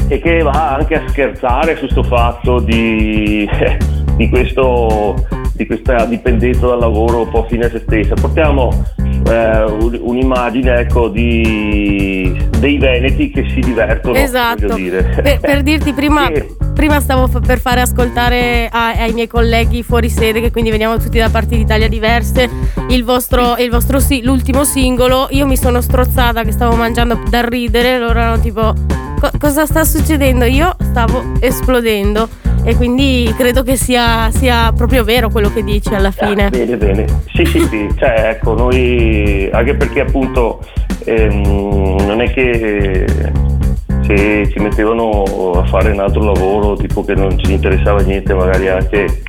che, 0.06 0.14
e 0.14 0.20
che 0.20 0.42
va 0.42 0.76
anche 0.76 0.94
a 0.94 1.02
scherzare 1.08 1.74
su 1.74 1.80
questo 1.80 2.02
fatto 2.04 2.60
di, 2.60 3.48
di, 4.16 4.28
questo, 4.28 5.26
di 5.54 5.66
questa 5.66 6.04
dipendenza 6.04 6.66
dal 6.66 6.78
lavoro 6.78 7.22
un 7.22 7.30
po' 7.30 7.44
fine 7.48 7.64
a 7.64 7.70
se 7.70 7.80
stessa. 7.80 8.14
Portiamo 8.14 8.70
eh, 9.26 9.64
un'immagine 9.64 10.80
ecco, 10.80 11.08
di, 11.08 12.36
dei 12.58 12.78
veneti 12.78 13.30
che 13.30 13.46
si 13.50 13.60
divertono. 13.60 14.16
Esatto. 14.16 14.74
Per, 14.74 15.38
per, 15.40 15.62
dirti 15.64 15.92
prima, 15.92 16.26
sì. 16.32 16.44
prima 16.74 17.00
stavo 17.00 17.26
f- 17.26 17.44
per 17.44 17.58
fare 17.58 17.80
ascoltare 17.80 18.68
a, 18.70 18.92
ai 18.92 19.12
miei 19.12 19.26
colleghi 19.26 19.82
fuori 19.82 20.08
sede, 20.08 20.40
che 20.40 20.50
quindi 20.50 20.70
veniamo 20.70 20.96
tutti 20.98 21.18
da 21.18 21.28
parti 21.30 21.56
d'Italia 21.56 21.88
diverse, 21.88 22.48
il 22.88 23.04
vostro, 23.04 23.56
il 23.56 23.70
vostro 23.70 23.98
sì, 23.98 24.22
l'ultimo 24.22 24.64
singolo. 24.64 25.28
Io 25.30 25.46
mi 25.46 25.56
sono 25.56 25.80
strozzata 25.80 26.42
che 26.42 26.52
stavo 26.52 26.76
mangiando 26.76 27.20
da 27.28 27.46
ridere, 27.46 27.98
loro 27.98 28.18
erano 28.18 28.40
tipo 28.40 28.74
cosa 29.38 29.64
sta 29.64 29.84
succedendo? 29.84 30.44
Io 30.44 30.76
stavo 30.90 31.22
esplodendo 31.40 32.28
e 32.64 32.76
quindi 32.76 33.32
credo 33.36 33.62
che 33.62 33.76
sia, 33.76 34.30
sia, 34.30 34.72
proprio 34.72 35.04
vero 35.04 35.28
quello 35.28 35.52
che 35.52 35.62
dici 35.62 35.94
alla 35.94 36.10
fine. 36.10 36.46
Ah, 36.46 36.48
bene, 36.48 36.76
bene. 36.78 37.04
Sì, 37.34 37.44
sì, 37.44 37.60
sì. 37.60 37.88
cioè, 37.98 38.30
ecco, 38.30 38.54
noi, 38.54 39.48
anche 39.52 39.74
perché 39.74 40.00
appunto 40.00 40.64
ehm, 41.04 42.06
non 42.06 42.22
è 42.22 42.32
che 42.32 43.04
se 44.06 44.50
ci 44.50 44.58
mettevano 44.60 45.52
a 45.56 45.66
fare 45.66 45.90
un 45.90 46.00
altro 46.00 46.24
lavoro, 46.24 46.74
tipo 46.76 47.04
che 47.04 47.14
non 47.14 47.38
ci 47.38 47.52
interessava 47.52 48.00
niente, 48.00 48.32
magari 48.32 48.68
anche 48.68 49.22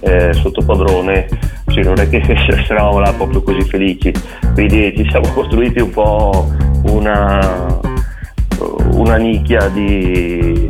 eh, 0.00 0.32
sotto 0.32 0.64
padrone, 0.64 1.28
cioè 1.66 1.84
non 1.84 2.00
è 2.00 2.08
che 2.08 2.22
eravamo 2.68 2.98
là 2.98 3.12
proprio 3.12 3.42
così 3.42 3.62
felici. 3.62 4.10
Quindi 4.54 4.94
ci 4.96 5.06
siamo 5.10 5.28
costruiti 5.34 5.80
un 5.80 5.90
po' 5.90 6.50
una, 6.84 7.78
una 8.92 9.16
nicchia 9.16 9.68
di 9.68 10.66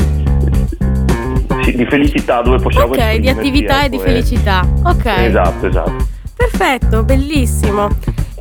di 1.72 1.84
felicità 1.86 2.42
dove 2.42 2.58
possiamo 2.58 2.92
Ok, 2.92 3.16
di 3.16 3.28
attività 3.28 3.84
e 3.84 3.88
di 3.88 3.98
felicità. 3.98 4.66
Ok. 4.84 5.06
Esatto, 5.06 5.66
esatto. 5.66 5.96
Perfetto, 6.36 7.02
bellissimo. 7.04 7.88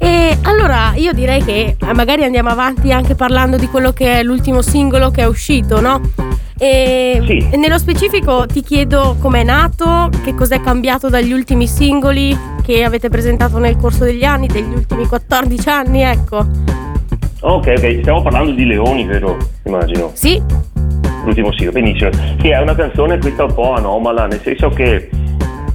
E 0.01 0.37
allora 0.43 0.93
io 0.95 1.11
direi 1.11 1.43
che 1.43 1.75
eh, 1.77 1.93
magari 1.93 2.23
andiamo 2.23 2.49
avanti 2.49 2.93
anche 2.93 3.15
parlando 3.15 3.57
di 3.57 3.67
quello 3.67 3.91
che 3.91 4.19
è 4.19 4.23
l'ultimo 4.23 4.61
singolo 4.61 5.11
che 5.11 5.23
è 5.23 5.27
uscito, 5.27 5.81
no? 5.81 5.99
E 6.57 7.21
sì. 7.25 7.57
nello 7.57 7.77
specifico 7.77 8.45
ti 8.45 8.61
chiedo 8.61 9.17
com'è 9.19 9.43
nato, 9.43 10.09
che 10.23 10.33
cos'è 10.35 10.61
cambiato 10.61 11.09
dagli 11.09 11.33
ultimi 11.33 11.67
singoli 11.67 12.37
che 12.63 12.83
avete 12.85 13.09
presentato 13.09 13.57
nel 13.57 13.75
corso 13.75 14.05
degli 14.05 14.23
anni, 14.23 14.47
degli 14.47 14.73
ultimi 14.73 15.05
14 15.05 15.69
anni, 15.69 16.01
ecco. 16.01 16.45
Ok, 17.41 17.73
ok, 17.77 17.97
stiamo 17.99 18.21
parlando 18.21 18.51
di 18.51 18.65
Leoni, 18.65 19.05
vero? 19.05 19.37
Immagino. 19.63 20.11
Sì 20.13 20.41
l'ultimo 21.29 21.51
singolo, 21.51 21.79
benissimo, 21.79 22.09
che 22.37 22.51
è 22.51 22.59
una 22.59 22.75
canzone 22.75 23.19
questa 23.19 23.43
un 23.43 23.53
po' 23.53 23.73
anomala, 23.73 24.25
nel 24.25 24.41
senso 24.41 24.69
che 24.69 25.09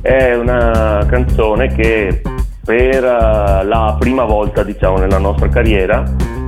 è 0.03 0.35
una 0.35 1.07
canzone 1.09 1.69
che 1.75 2.21
per 2.65 3.03
uh, 3.03 3.67
la 3.67 3.97
prima 3.99 4.25
volta 4.25 4.63
diciamo 4.63 4.97
nella 4.97 5.19
nostra 5.19 5.49
carriera 5.49 6.03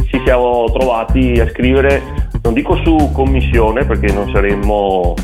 ci 0.09 0.21
siamo 0.25 0.65
trovati 0.73 1.39
a 1.41 1.49
scrivere, 1.49 2.03
non 2.43 2.55
dico 2.55 2.77
su 2.83 3.11
commissione 3.13 3.85
perché 3.85 4.13
non 4.13 4.31
saremmo 4.33 5.15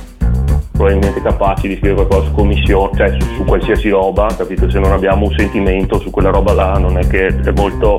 probabilmente 0.73 1.21
capaci 1.21 1.69
di 1.69 1.77
scrivere 1.77 2.07
qualcosa 2.07 2.29
su 2.29 2.35
commissione, 2.35 2.91
cioè 2.97 3.17
su, 3.19 3.35
su, 3.37 3.45
qualsiasi 3.45 3.89
roba, 3.91 4.29
capito? 4.37 4.71
Se 4.71 4.79
non 4.79 4.93
abbiamo 4.93 5.27
un 5.27 5.35
sentimento 5.37 5.99
su 5.99 6.11
quella 6.11 6.31
roba 6.31 6.53
là 6.53 6.73
non 6.79 6.99
è 6.99 7.07
che 7.07 7.27
è 7.27 7.53
molto 7.55 7.99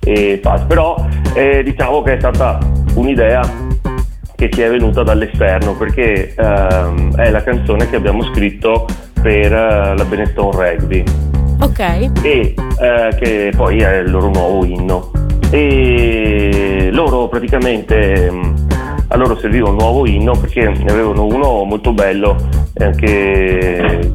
eh, 0.00 0.40
facile, 0.42 0.66
però 0.66 0.96
eh, 1.34 1.62
diciamo 1.62 2.02
che 2.02 2.14
è 2.14 2.18
stata 2.18 2.58
un'idea 2.94 3.70
che 4.42 4.50
ci 4.50 4.60
è 4.62 4.68
venuta 4.68 5.04
dall'esterno 5.04 5.76
perché 5.76 6.34
ehm, 6.34 7.14
è 7.14 7.30
la 7.30 7.44
canzone 7.44 7.88
che 7.88 7.94
abbiamo 7.94 8.24
scritto 8.24 8.86
per 9.22 9.52
uh, 9.52 9.96
la 9.96 10.04
Benetton 10.04 10.50
Rugby. 10.50 11.04
Ok. 11.60 12.10
E 12.22 12.54
uh, 12.56 13.16
che 13.16 13.52
poi 13.54 13.78
è 13.78 13.98
il 13.98 14.10
loro 14.10 14.30
nuovo 14.30 14.64
inno. 14.64 15.12
E 15.50 16.88
loro 16.90 17.28
praticamente 17.28 18.30
mm, 18.32 18.54
a 19.08 19.16
loro 19.16 19.36
serviva 19.36 19.68
un 19.68 19.76
nuovo 19.76 20.08
inno 20.08 20.32
perché 20.32 20.68
ne 20.68 20.90
avevano 20.90 21.24
uno 21.24 21.62
molto 21.62 21.92
bello 21.92 22.36
e 22.72 22.84
anche 22.84 24.10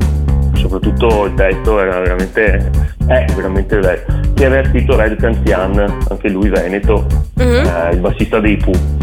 soprattutto 0.55 1.25
il 1.25 1.35
testo 1.35 1.79
era 1.79 1.99
veramente 1.99 2.69
è 3.07 3.25
veramente 3.35 3.77
bello 3.77 4.01
che 4.33 4.45
aveva 4.45 4.67
scritto 4.67 4.97
Red 4.97 5.15
Canzian 5.17 5.97
anche 6.09 6.29
lui 6.29 6.49
Veneto 6.49 7.05
uh-huh. 7.35 7.43
eh, 7.43 7.89
il 7.91 7.99
bassista 7.99 8.39
dei 8.39 8.57
Pooh 8.57 8.96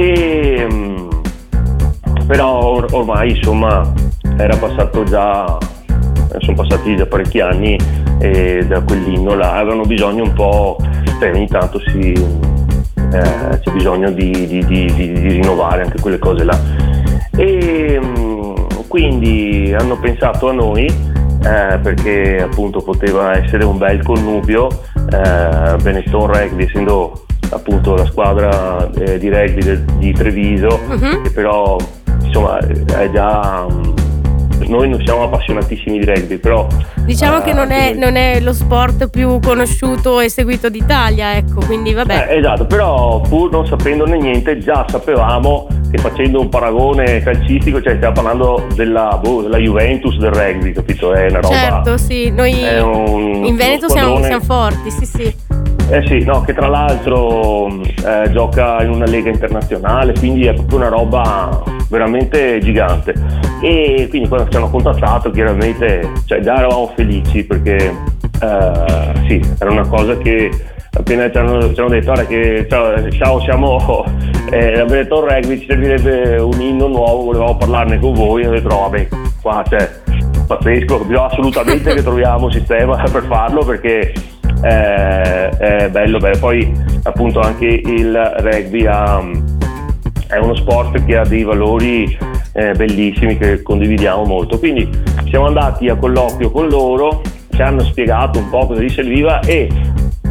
e, 0.00 0.66
mm, 0.72 1.08
però 2.26 2.62
or- 2.62 2.88
ormai 2.92 3.36
insomma 3.36 3.92
era 4.38 4.56
passato 4.56 5.04
già 5.04 5.58
sono 6.38 6.56
passati 6.56 6.94
da 6.94 7.04
parecchi 7.04 7.40
anni 7.40 7.76
e 8.18 8.64
da 8.66 8.80
quell'inno 8.80 9.34
là 9.34 9.56
avevano 9.56 9.82
bisogno 9.82 10.24
un 10.24 10.32
po', 10.32 10.78
beh, 11.18 11.32
ogni 11.32 11.48
tanto 11.48 11.80
si, 11.90 12.12
eh, 12.12 13.58
c'è 13.60 13.72
bisogno 13.72 14.10
di, 14.10 14.30
di, 14.30 14.64
di, 14.64 14.86
di, 14.94 15.28
rinnovare 15.28 15.82
anche 15.82 16.00
quelle 16.00 16.18
cose 16.18 16.44
là. 16.44 16.58
E 17.36 18.00
mm, 18.02 18.54
quindi 18.88 19.74
hanno 19.76 19.98
pensato 19.98 20.48
a 20.48 20.52
noi 20.52 20.86
eh, 20.86 21.78
perché 21.82 22.42
appunto 22.42 22.80
poteva 22.80 23.36
essere 23.36 23.64
un 23.64 23.76
bel 23.76 24.02
connubio, 24.02 24.68
eh, 24.94 25.76
Benetton 25.82 26.26
Rugby 26.26 26.64
essendo 26.64 27.24
appunto 27.50 27.94
la 27.94 28.06
squadra 28.06 28.90
eh, 28.92 29.18
di 29.18 29.28
rugby 29.28 29.62
de, 29.62 29.84
di 29.98 30.12
Treviso, 30.12 30.80
uh-huh. 30.88 31.22
che 31.22 31.30
però 31.30 31.76
insomma 32.22 32.58
è 32.58 33.10
già 33.10 33.66
noi 34.70 34.88
non 34.88 35.00
siamo 35.04 35.24
appassionatissimi 35.24 35.98
di 35.98 36.04
rugby, 36.04 36.38
però... 36.38 36.66
Diciamo 37.04 37.38
uh, 37.38 37.42
che 37.42 37.52
non 37.52 37.70
è, 37.72 37.92
non 37.92 38.16
è, 38.16 38.40
lo 38.40 38.52
sport 38.52 39.08
più 39.08 39.40
conosciuto 39.40 40.20
e 40.20 40.28
seguito 40.28 40.70
d'Italia, 40.70 41.36
ecco, 41.36 41.60
quindi 41.66 41.92
vabbè. 41.92 42.28
Eh, 42.28 42.38
esatto, 42.38 42.66
però 42.66 43.20
pur 43.20 43.50
non 43.50 43.66
sapendone 43.66 44.18
niente 44.18 44.58
già 44.58 44.86
sapevamo 44.88 45.66
che 45.90 45.98
facendo 45.98 46.40
un 46.40 46.48
paragone 46.48 47.20
calcistico, 47.20 47.82
cioè 47.82 47.96
stiamo 47.96 48.14
parlando 48.14 48.66
della, 48.74 49.18
boh, 49.20 49.42
della 49.42 49.58
Juventus 49.58 50.16
del 50.18 50.30
rugby, 50.30 50.72
capito? 50.72 51.12
È 51.12 51.28
una 51.28 51.40
roba... 51.40 51.54
Certo, 51.54 51.98
sì, 51.98 52.30
noi 52.30 52.54
un, 52.78 53.44
in 53.44 53.56
Veneto 53.56 53.88
siamo, 53.88 54.22
siamo 54.22 54.44
forti, 54.44 54.90
sì 54.90 55.04
sì. 55.04 55.34
Eh 55.92 56.06
sì, 56.06 56.22
no, 56.22 56.42
che 56.42 56.54
tra 56.54 56.68
l'altro 56.68 57.66
eh, 57.68 58.30
gioca 58.30 58.80
in 58.84 58.90
una 58.90 59.06
lega 59.06 59.28
internazionale, 59.28 60.12
quindi 60.12 60.46
è 60.46 60.54
proprio 60.54 60.78
una 60.78 60.88
roba 60.88 61.62
veramente 61.88 62.60
gigante. 62.60 63.12
E 63.60 64.06
quindi 64.08 64.28
quando 64.28 64.48
ci 64.48 64.56
hanno 64.56 64.70
contattato 64.70 65.30
chiaramente 65.32 66.08
cioè, 66.26 66.38
già 66.40 66.58
eravamo 66.58 66.92
felici 66.94 67.44
perché 67.44 67.76
eh, 68.40 69.12
sì, 69.26 69.42
era 69.58 69.70
una 69.72 69.86
cosa 69.88 70.16
che 70.16 70.48
appena 70.92 71.28
ci 71.28 71.38
hanno, 71.38 71.74
ci 71.74 71.80
hanno 71.80 71.88
detto 71.88 72.12
che 72.28 72.66
ciao, 72.68 73.10
ciao 73.10 73.40
siamo 73.40 74.04
eh, 74.50 74.76
la 74.76 74.84
Benetton 74.84 75.28
Rugby, 75.28 75.58
ci 75.58 75.66
servirebbe 75.66 76.36
un 76.40 76.60
inno 76.60 76.86
nuovo, 76.86 77.24
volevamo 77.24 77.56
parlarne 77.56 77.98
con 77.98 78.14
voi, 78.14 78.46
ho 78.46 78.52
detto 78.52 78.68
no 78.68 78.78
vabbè, 78.88 79.08
qua 79.42 79.64
c'è 79.68 79.90
pazzesco, 80.46 80.98
bisogna 81.00 81.26
assolutamente 81.26 81.94
che 81.94 82.02
troviamo 82.02 82.44
un 82.44 82.52
sistema 82.52 82.96
per 83.10 83.24
farlo 83.24 83.64
perché 83.64 84.12
eh, 84.62 85.48
è 85.48 85.88
bello, 85.90 86.18
beh, 86.18 86.38
poi 86.38 86.72
appunto 87.02 87.40
anche 87.40 87.66
il 87.66 88.12
rugby 88.38 88.86
ha, 88.86 89.22
è 90.28 90.36
uno 90.36 90.54
sport 90.54 91.04
che 91.04 91.16
ha 91.16 91.24
dei 91.24 91.42
valori 91.42 92.16
eh, 92.52 92.72
bellissimi 92.74 93.36
che 93.36 93.62
condividiamo 93.62 94.24
molto. 94.24 94.58
Quindi 94.58 94.88
siamo 95.28 95.46
andati 95.46 95.88
a 95.88 95.96
colloquio 95.96 96.50
con 96.50 96.68
loro, 96.68 97.22
ci 97.50 97.62
hanno 97.62 97.80
spiegato 97.84 98.38
un 98.38 98.48
po' 98.48 98.66
cosa 98.66 98.80
gli 98.80 98.90
serviva 98.90 99.40
e 99.40 99.68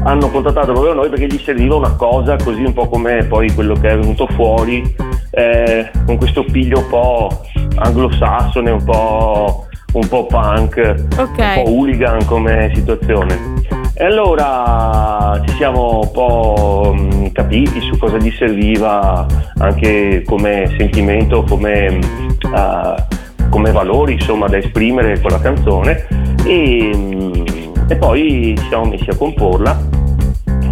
hanno 0.04 0.30
contattato 0.30 0.72
proprio 0.72 0.94
noi 0.94 1.10
perché 1.10 1.28
gli 1.28 1.40
serviva 1.40 1.76
una 1.76 1.94
cosa 1.96 2.38
così 2.38 2.64
un 2.64 2.74
po' 2.74 2.88
come 2.88 3.26
poi 3.26 3.52
quello 3.54 3.74
che 3.76 3.90
è 3.90 3.98
venuto 3.98 4.28
fuori 4.28 4.96
eh, 5.32 5.92
con 6.06 6.18
questo 6.18 6.44
piglio 6.44 6.80
un 6.80 6.88
po' 6.88 7.42
anglosassone, 7.76 8.72
un 8.72 8.84
po', 8.84 9.68
un 9.94 10.08
po 10.08 10.26
punk, 10.26 11.06
okay. 11.18 11.58
un 11.58 11.64
po' 11.64 11.70
hooligan 11.72 12.26
come 12.26 12.72
situazione. 12.74 13.79
E 14.02 14.06
allora 14.06 15.42
ci 15.46 15.56
siamo 15.58 16.00
un 16.00 16.12
po' 16.12 16.96
mm, 16.98 17.26
capiti 17.34 17.82
su 17.82 17.98
cosa 17.98 18.16
gli 18.16 18.32
serviva 18.32 19.28
anche 19.58 20.24
come 20.26 20.74
sentimento, 20.78 21.44
come, 21.44 22.00
uh, 22.44 23.50
come 23.50 23.72
valori 23.74 24.14
insomma, 24.14 24.48
da 24.48 24.56
esprimere 24.56 25.20
con 25.20 25.32
la 25.32 25.42
canzone. 25.42 26.08
E, 26.46 26.92
mm, 26.96 27.46
e, 27.90 27.96
poi 27.98 28.56
ci 28.58 28.68
siamo 28.70 28.86
messi 28.86 29.10
a 29.10 29.18
comporla 29.18 29.78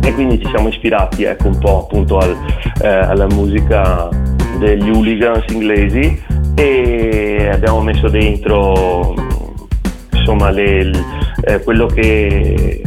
e 0.01 0.13
quindi 0.13 0.39
ci 0.39 0.47
siamo 0.47 0.69
ispirati 0.69 1.23
ecco, 1.25 1.47
un 1.47 1.57
po' 1.59 1.79
appunto 1.79 2.19
al, 2.19 2.33
eh, 2.81 2.87
alla 2.87 3.27
musica 3.27 4.07
degli 4.57 4.89
hooligans 4.89 5.43
inglesi 5.51 6.23
e 6.55 7.49
abbiamo 7.51 7.81
messo 7.81 8.07
dentro 8.07 9.13
insomma 10.13 10.49
le, 10.49 10.91
eh, 11.43 11.61
quello 11.63 11.87
che 11.87 12.83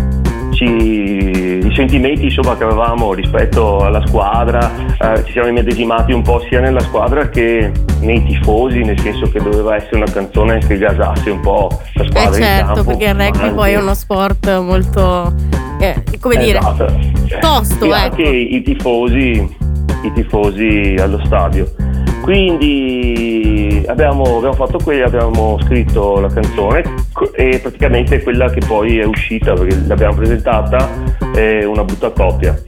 ci, 0.61 1.66
i 1.66 1.75
sentimenti 1.75 2.25
insomma, 2.25 2.55
che 2.57 2.64
avevamo 2.64 3.14
rispetto 3.14 3.79
alla 3.79 4.07
squadra, 4.07 4.70
eh, 5.01 5.25
ci 5.25 5.33
siamo 5.33 5.49
immedesimati 5.49 6.12
un 6.12 6.20
po' 6.20 6.44
sia 6.49 6.61
nella 6.61 6.81
squadra 6.81 7.31
che 7.31 7.73
nei 8.01 8.23
tifosi, 8.25 8.81
nel 8.81 8.99
senso 9.01 9.31
che 9.31 9.40
doveva 9.40 9.77
essere 9.77 9.96
una 9.96 10.11
canzone 10.12 10.59
che 10.59 10.77
gasasse 10.77 11.31
un 11.31 11.40
po' 11.40 11.81
la 11.94 12.05
squadra. 12.05 12.37
Eh 12.37 12.42
certo, 12.42 12.85
perché 12.85 13.05
il 13.05 13.14
rugby 13.14 13.55
poi 13.55 13.73
è 13.73 13.79
uno 13.79 13.94
sport 13.94 14.59
molto, 14.59 15.33
eh, 15.81 16.03
come 16.20 16.46
esatto. 16.46 16.85
dire, 16.85 17.38
tosto. 17.40 17.85
E 17.87 17.88
ecco. 17.88 17.94
anche 17.94 18.23
i 18.23 18.62
tifosi, 18.62 19.57
i 20.03 20.12
tifosi 20.12 20.94
allo 20.99 21.20
stadio. 21.25 21.73
Quindi 22.20 23.83
abbiamo, 23.87 24.37
abbiamo 24.37 24.53
fatto 24.53 24.79
quello, 24.85 25.07
abbiamo 25.07 25.59
scritto 25.62 26.20
la 26.20 26.29
canzone 26.29 26.83
e 27.33 27.59
praticamente 27.61 28.22
quella 28.22 28.50
che 28.50 28.61
poi 28.66 28.98
è 28.98 29.04
uscita 29.04 29.52
perché 29.54 29.76
l'abbiamo 29.87 30.14
presentata 30.14 30.88
è 31.35 31.64
una 31.64 31.85
brutta 31.85 32.11
copia. 32.11 32.59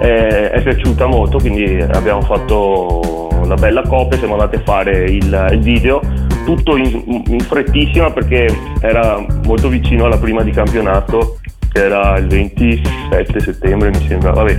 Eh, 0.00 0.50
è 0.50 0.62
piaciuta 0.62 1.06
molto, 1.06 1.38
quindi 1.38 1.80
abbiamo 1.80 2.20
fatto 2.20 3.28
una 3.42 3.56
bella 3.56 3.82
copia, 3.82 4.18
siamo 4.18 4.34
andati 4.34 4.56
a 4.56 4.60
fare 4.60 5.04
il, 5.04 5.48
il 5.52 5.60
video, 5.60 6.00
tutto 6.44 6.76
in, 6.76 7.22
in, 7.26 7.40
frettissima 7.40 8.10
perché 8.10 8.46
era 8.80 9.24
molto 9.44 9.68
vicino 9.68 10.04
alla 10.04 10.18
prima 10.18 10.42
di 10.42 10.50
campionato, 10.50 11.38
che 11.72 11.84
era 11.84 12.16
il 12.18 12.26
27 12.26 13.40
settembre 13.40 13.88
mi 13.88 14.06
sembra, 14.06 14.30
vabbè. 14.32 14.58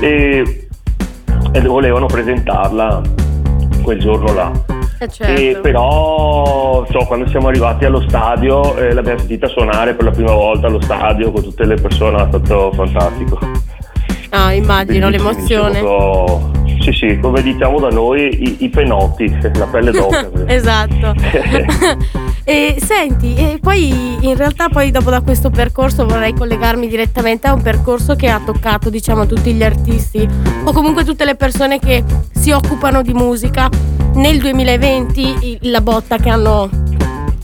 E, 0.00 0.68
e 1.52 1.60
volevano 1.62 2.06
presentarla 2.06 3.02
quel 3.82 3.98
giorno 3.98 4.32
là. 4.32 4.75
Eh 4.98 5.08
certo. 5.08 5.60
però 5.60 6.86
so, 6.90 7.04
quando 7.06 7.28
siamo 7.28 7.48
arrivati 7.48 7.84
allo 7.84 8.00
stadio 8.08 8.76
eh, 8.76 8.94
l'abbiamo 8.94 9.18
sentita 9.18 9.46
suonare 9.46 9.94
per 9.94 10.06
la 10.06 10.10
prima 10.10 10.32
volta 10.32 10.68
allo 10.68 10.80
stadio 10.80 11.30
con 11.30 11.42
tutte 11.42 11.66
le 11.66 11.74
persone, 11.74 12.22
è 12.22 12.26
stato 12.28 12.72
fantastico. 12.72 13.38
Ah, 14.30 14.52
immagino 14.52 15.08
l'emozione. 15.08 15.80
Proprio, 15.80 16.50
sì, 16.80 16.92
sì, 16.92 17.18
come 17.20 17.42
diciamo 17.42 17.80
da 17.80 17.88
noi, 17.88 18.42
i, 18.42 18.64
i 18.64 18.68
penotti, 18.68 19.28
la 19.54 19.66
pelle 19.66 19.90
d'oca. 19.90 20.28
esatto. 20.46 21.14
e 22.44 22.76
senti, 22.78 23.34
e 23.34 23.58
poi 23.60 24.18
in 24.20 24.36
realtà 24.36 24.68
poi 24.68 24.90
dopo 24.90 25.10
da 25.10 25.20
questo 25.20 25.50
percorso 25.50 26.06
vorrei 26.06 26.32
collegarmi 26.32 26.86
direttamente 26.86 27.46
a 27.46 27.54
un 27.54 27.62
percorso 27.62 28.14
che 28.14 28.28
ha 28.28 28.40
toccato, 28.44 28.90
diciamo, 28.90 29.26
tutti 29.26 29.52
gli 29.52 29.62
artisti 29.62 30.28
o 30.64 30.72
comunque 30.72 31.04
tutte 31.04 31.24
le 31.24 31.34
persone 31.34 31.78
che 31.78 32.04
si 32.32 32.50
occupano 32.50 33.02
di 33.02 33.12
musica. 33.12 33.68
Nel 34.16 34.38
2020 34.38 35.58
la 35.70 35.82
botta 35.82 36.16
che 36.16 36.30
hanno, 36.30 36.70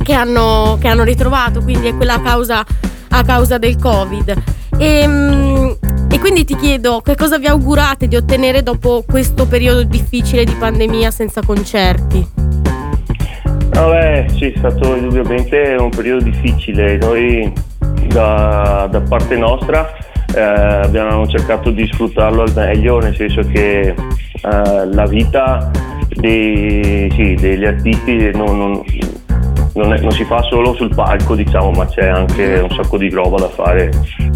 che 0.03 0.15
hanno, 0.15 0.79
che 0.81 0.89
hanno 0.89 1.05
ritrovato, 1.05 1.61
quindi 1.61 1.89
è 1.89 1.95
quella 1.95 2.15
a 2.15 2.21
causa, 2.21 2.65
a 3.11 3.23
causa 3.23 3.59
del 3.59 3.77
Covid. 3.77 4.35
E, 4.79 5.01
ehm, 5.01 5.77
e 6.11 6.19
quindi 6.19 6.45
ti 6.45 6.57
chiedo 6.57 7.01
che 7.01 7.15
cosa 7.15 7.39
vi 7.39 7.47
augurate 7.47 8.09
di 8.09 8.17
ottenere 8.17 8.63
dopo 8.63 9.05
questo 9.07 9.47
periodo 9.47 9.83
difficile 9.83 10.45
di 10.45 10.55
pandemia 10.59 11.11
senza 11.11 11.43
concerti? 11.45 12.27
Vabbè, 13.69 14.27
sì, 14.37 14.51
è 14.51 14.55
stato 14.57 14.97
indubbiamente 14.97 15.77
un 15.79 15.91
periodo 15.91 16.25
difficile. 16.25 16.97
Noi 16.97 17.53
da, 18.09 18.89
da 18.91 19.01
parte 19.03 19.37
nostra 19.37 19.93
eh, 20.35 20.41
abbiamo 20.41 21.27
cercato 21.27 21.71
di 21.71 21.87
sfruttarlo 21.93 22.43
al 22.43 22.53
meglio, 22.55 22.99
nel 22.99 23.15
senso 23.15 23.43
che 23.43 23.89
eh, 23.89 24.87
la 24.87 25.07
vita 25.07 25.71
dei, 26.15 27.11
sì, 27.13 27.35
degli 27.35 27.65
artisti 27.65 28.31
non, 28.35 28.57
non, 28.57 28.83
non, 29.75 29.93
è, 29.93 30.01
non, 30.01 30.11
si 30.13 30.25
fa 30.25 30.43
solo 30.43 30.75
sul 30.75 30.95
palco, 30.95 31.35
diciamo, 31.35 31.71
ma 31.71 31.87
c'è 31.87 32.09
anche 32.09 32.61
un 32.61 32.71
sacco 32.71 32.99
di 32.99 33.11
roba 33.11 33.39
da 33.39 33.49
fare 33.49 33.91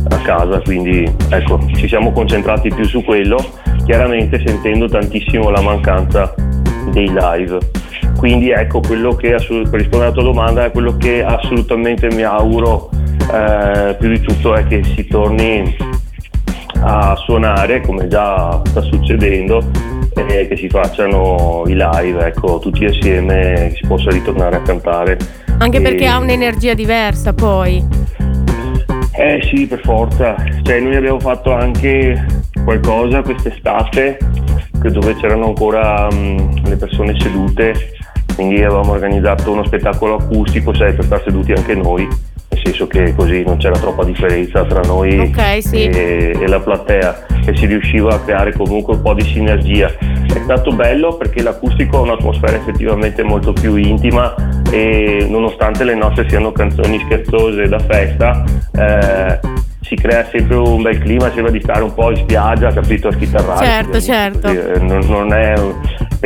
a 0.08 0.16
casa, 0.18 0.60
quindi 0.60 1.10
ecco, 1.30 1.60
ci 1.74 1.88
siamo 1.88 2.12
concentrati 2.12 2.68
più 2.74 2.84
su 2.84 3.02
quello, 3.04 3.36
chiaramente 3.84 4.42
sentendo 4.44 4.88
tantissimo 4.88 5.50
la 5.50 5.60
mancanza 5.60 6.34
dei 6.90 7.08
live. 7.08 7.58
Quindi 8.16 8.50
ecco, 8.50 8.80
quello 8.80 9.14
che 9.14 9.30
per 9.30 9.38
rispondere 9.46 10.04
alla 10.04 10.12
tua 10.12 10.22
domanda 10.22 10.64
è 10.64 10.70
quello 10.70 10.96
che 10.96 11.22
assolutamente 11.22 12.08
mi 12.14 12.22
auguro 12.22 12.88
eh, 13.30 13.94
più 13.98 14.08
di 14.08 14.20
tutto 14.20 14.54
è 14.54 14.66
che 14.66 14.82
si 14.84 15.06
torni 15.06 15.76
a 16.82 17.14
suonare 17.16 17.80
come 17.80 18.06
già 18.06 18.60
sta 18.64 18.80
succedendo 18.82 19.60
e 20.16 20.48
che 20.48 20.56
si 20.56 20.68
facciano 20.68 21.64
i 21.66 21.74
live, 21.74 22.26
ecco, 22.26 22.58
tutti 22.58 22.84
assieme, 22.84 23.70
che 23.70 23.78
si 23.80 23.86
possa 23.86 24.10
ritornare 24.10 24.56
a 24.56 24.62
cantare. 24.62 25.18
Anche 25.58 25.78
e... 25.78 25.80
perché 25.82 26.06
ha 26.06 26.18
un'energia 26.18 26.74
diversa 26.74 27.32
poi. 27.32 27.84
Eh 29.12 29.40
sì, 29.50 29.66
per 29.66 29.80
forza. 29.80 30.34
Cioè, 30.62 30.80
noi 30.80 30.96
abbiamo 30.96 31.20
fatto 31.20 31.52
anche 31.52 32.24
qualcosa 32.64 33.22
quest'estate 33.22 34.18
dove 34.86 35.16
c'erano 35.16 35.46
ancora 35.46 36.06
um, 36.12 36.62
le 36.64 36.76
persone 36.76 37.18
sedute 37.18 37.96
quindi 38.36 38.62
avevamo 38.62 38.92
organizzato 38.92 39.50
uno 39.50 39.64
spettacolo 39.64 40.16
acustico, 40.16 40.74
sai, 40.74 40.92
per 40.92 41.06
star 41.06 41.22
seduti 41.24 41.52
anche 41.52 41.74
noi, 41.74 42.06
senso 42.66 42.86
che 42.86 43.14
così 43.14 43.42
non 43.44 43.58
c'era 43.58 43.78
troppa 43.78 44.04
differenza 44.04 44.64
tra 44.64 44.80
noi 44.80 45.18
okay, 45.18 45.62
sì. 45.62 45.84
e, 45.84 46.36
e 46.38 46.48
la 46.48 46.60
platea 46.60 47.26
e 47.46 47.56
si 47.56 47.66
riusciva 47.66 48.14
a 48.14 48.20
creare 48.20 48.52
comunque 48.52 48.94
un 48.94 49.02
po' 49.02 49.14
di 49.14 49.22
sinergia. 49.22 49.86
È 49.88 50.40
stato 50.42 50.72
bello 50.72 51.16
perché 51.16 51.42
l'acustico 51.42 51.98
ha 51.98 52.00
un'atmosfera 52.00 52.56
effettivamente 52.56 53.22
molto 53.22 53.52
più 53.52 53.76
intima 53.76 54.34
e 54.70 55.26
nonostante 55.28 55.84
le 55.84 55.94
nostre 55.94 56.28
siano 56.28 56.50
canzoni 56.50 56.98
scherzose 57.04 57.68
da 57.68 57.78
festa, 57.78 58.44
eh, 58.72 59.38
si 59.80 59.94
crea 59.94 60.26
sempre 60.32 60.56
un 60.56 60.82
bel 60.82 60.98
clima, 60.98 61.30
sembra 61.32 61.52
di 61.52 61.60
stare 61.60 61.82
un 61.84 61.94
po' 61.94 62.10
in 62.10 62.16
spiaggia, 62.16 62.72
capito, 62.72 63.08
a 63.08 63.12
schitarrare. 63.12 63.64
Certo, 63.64 64.00
certo. 64.00 64.48
Eh, 64.48 64.80
non, 64.80 65.06
non 65.06 65.32
è, 65.32 65.54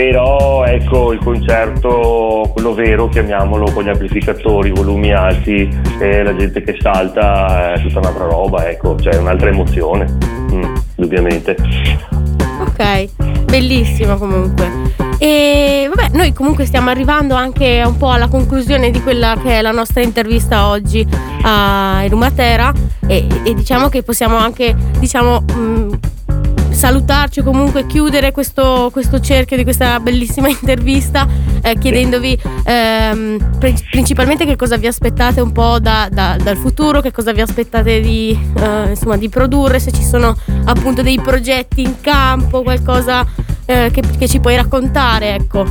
però 0.00 0.64
ecco 0.64 1.12
il 1.12 1.18
concerto, 1.22 2.48
quello 2.54 2.72
vero, 2.72 3.10
chiamiamolo 3.10 3.70
con 3.70 3.84
gli 3.84 3.90
amplificatori, 3.90 4.70
volumi 4.70 5.12
alti 5.12 5.68
e 5.98 6.22
la 6.22 6.34
gente 6.34 6.62
che 6.62 6.78
salta 6.80 7.74
è 7.74 7.82
tutta 7.82 7.98
un'altra 7.98 8.24
roba, 8.24 8.66
ecco, 8.66 8.98
cioè 8.98 9.16
un'altra 9.16 9.50
emozione, 9.50 10.06
mm, 10.54 10.74
indubbiamente. 10.94 11.54
Ok, 12.60 13.44
bellissimo 13.44 14.16
comunque. 14.16 14.70
E 15.18 15.90
vabbè, 15.94 16.16
noi 16.16 16.32
comunque 16.32 16.64
stiamo 16.64 16.88
arrivando 16.88 17.34
anche 17.34 17.82
un 17.84 17.98
po' 17.98 18.10
alla 18.10 18.28
conclusione 18.28 18.90
di 18.90 19.02
quella 19.02 19.36
che 19.42 19.58
è 19.58 19.60
la 19.60 19.70
nostra 19.70 20.00
intervista 20.00 20.68
oggi 20.68 21.06
a 21.42 22.00
Erumatera 22.02 22.72
e, 23.06 23.26
e 23.42 23.52
diciamo 23.52 23.90
che 23.90 24.02
possiamo 24.02 24.38
anche, 24.38 24.74
diciamo, 24.98 25.42
mh, 25.42 25.58
mm, 25.58 25.92
salutarci 26.80 27.40
o 27.40 27.42
comunque 27.42 27.84
chiudere 27.84 28.32
questo, 28.32 28.88
questo, 28.90 29.20
cerchio 29.20 29.54
di 29.54 29.64
questa 29.64 30.00
bellissima 30.00 30.48
intervista 30.48 31.28
eh, 31.60 31.76
chiedendovi 31.76 32.38
ehm, 32.64 33.58
principalmente 33.90 34.46
che 34.46 34.56
cosa 34.56 34.78
vi 34.78 34.86
aspettate 34.86 35.42
un 35.42 35.52
po' 35.52 35.78
da, 35.78 36.08
da, 36.10 36.38
dal 36.42 36.56
futuro, 36.56 37.02
che 37.02 37.12
cosa 37.12 37.32
vi 37.32 37.42
aspettate 37.42 38.00
di, 38.00 38.30
eh, 38.56 38.88
insomma, 38.88 39.18
di 39.18 39.28
produrre, 39.28 39.78
se 39.78 39.92
ci 39.92 40.02
sono 40.02 40.34
appunto 40.64 41.02
dei 41.02 41.20
progetti 41.20 41.82
in 41.82 42.00
campo, 42.00 42.62
qualcosa 42.62 43.26
eh, 43.66 43.90
che, 43.92 44.00
che, 44.18 44.26
ci 44.26 44.40
puoi 44.40 44.56
raccontare, 44.56 45.34
ecco. 45.34 45.66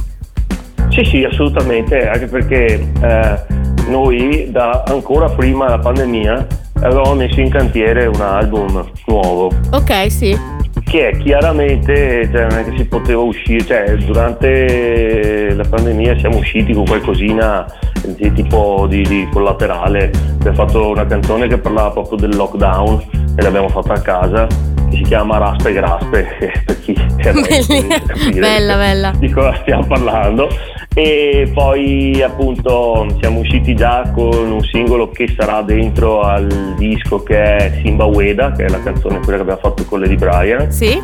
Sì, 0.90 1.04
sì, 1.06 1.24
assolutamente, 1.24 2.08
anche 2.08 2.28
perché 2.28 2.88
eh, 3.02 3.40
noi 3.88 4.50
da 4.52 4.84
ancora 4.86 5.28
prima 5.28 5.66
della 5.66 5.80
pandemia 5.80 6.48
avevamo 6.82 7.16
messo 7.16 7.40
in 7.40 7.50
cantiere 7.50 8.06
un 8.06 8.22
album 8.22 8.88
nuovo. 9.08 9.52
Ok, 9.72 10.12
sì. 10.12 10.59
Che 10.90 11.18
chiaramente, 11.20 12.28
cioè 12.32 12.48
non 12.50 12.58
è 12.58 12.64
che 12.64 12.76
si 12.76 12.86
poteva 12.86 13.22
uscire, 13.22 13.64
cioè 13.64 13.96
durante 13.98 15.54
la 15.54 15.64
pandemia 15.64 16.18
siamo 16.18 16.38
usciti 16.38 16.74
con 16.74 16.84
qualcosina 16.84 17.64
di 18.08 18.34
tipo 18.34 18.88
di, 18.90 19.04
di 19.04 19.30
collaterale. 19.32 20.12
Abbiamo 20.40 20.56
fatto 20.56 20.90
una 20.90 21.06
canzone 21.06 21.48
che 21.48 21.60
parlava 21.60 21.92
proprio 21.92 22.18
del 22.18 22.36
lockdown 22.36 23.04
e 23.38 23.42
l'abbiamo 23.44 23.70
fatta 23.70 23.94
a 23.94 24.02
casa 24.02 24.48
si 24.92 25.02
chiama 25.04 25.38
Raspe 25.38 25.74
Graspe, 25.74 26.28
per 26.66 26.80
chi 26.82 26.94
capire 27.18 28.40
bella, 28.40 28.76
bella. 28.76 29.14
di 29.18 29.30
cosa 29.30 29.56
stiamo 29.62 29.86
parlando. 29.86 30.48
E 30.94 31.50
poi 31.54 32.22
appunto 32.22 33.08
siamo 33.20 33.40
usciti 33.40 33.76
già 33.76 34.12
con 34.14 34.52
un 34.52 34.62
singolo 34.62 35.10
che 35.10 35.34
sarà 35.38 35.62
dentro 35.62 36.22
al 36.22 36.74
disco 36.78 37.22
che 37.24 37.56
è 37.56 37.80
Simba 37.82 38.06
Ueda, 38.06 38.52
che 38.52 38.66
è 38.66 38.70
la 38.70 38.82
canzone 38.82 39.20
quella 39.20 39.38
che 39.38 39.42
abbiamo 39.44 39.62
fatto 39.62 39.86
con 39.86 40.00
Lady 40.00 40.16
Brian. 40.16 40.72
Sì. 40.72 41.00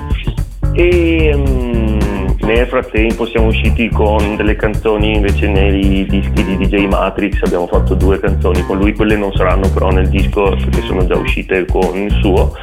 E 0.73 1.31
um, 1.33 1.97
nel 2.45 2.67
frattempo 2.67 3.25
siamo 3.25 3.47
usciti 3.47 3.89
con 3.89 4.35
delle 4.35 4.55
canzoni 4.55 5.15
invece 5.15 5.47
nei 5.47 6.05
dischi 6.05 6.43
di 6.43 6.57
DJ 6.57 6.85
Matrix, 6.85 7.41
abbiamo 7.43 7.65
fatto 7.65 7.95
due 7.95 8.19
canzoni 8.19 8.63
con 8.65 8.77
lui, 8.77 8.93
quelle 8.93 9.15
non 9.15 9.31
saranno 9.33 9.67
però 9.69 9.89
nel 9.89 10.09
disco 10.09 10.49
perché 10.49 10.81
sono 10.81 11.05
già 11.07 11.17
uscite 11.17 11.65
con 11.65 11.97
il 11.97 12.11
suo 12.21 12.53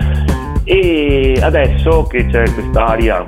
e 0.64 1.38
adesso 1.40 2.04
che 2.04 2.26
c'è 2.26 2.44
quest'aria, 2.52 3.24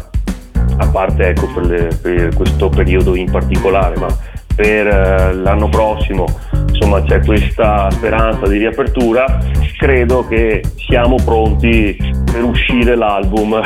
a 0.76 0.86
parte 0.88 1.28
ecco, 1.28 1.46
per, 1.52 1.66
le, 1.66 1.88
per 2.00 2.34
questo 2.34 2.68
periodo 2.68 3.14
in 3.14 3.30
particolare, 3.30 3.96
ma 3.98 4.06
per 4.54 4.86
uh, 4.86 5.42
l'anno 5.42 5.68
prossimo 5.68 6.26
insomma 6.74 7.02
c'è 7.02 7.24
questa 7.24 7.88
speranza 7.90 8.46
di 8.46 8.58
riapertura, 8.58 9.38
credo 9.78 10.26
che 10.26 10.62
siamo 10.76 11.16
pronti 11.24 11.96
per 12.30 12.42
uscire 12.42 12.96
l'album 12.96 13.54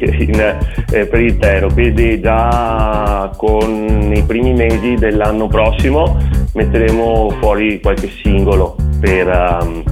in, 0.00 0.56
eh, 0.90 1.06
per 1.06 1.20
intero, 1.20 1.72
quindi 1.72 2.20
già 2.20 3.30
con 3.36 4.12
i 4.14 4.22
primi 4.22 4.54
mesi 4.54 4.94
dell'anno 4.94 5.48
prossimo 5.48 6.16
metteremo 6.54 7.30
fuori 7.40 7.80
qualche 7.80 8.08
singolo 8.22 8.76
per... 9.00 9.58
Um, 9.60 9.91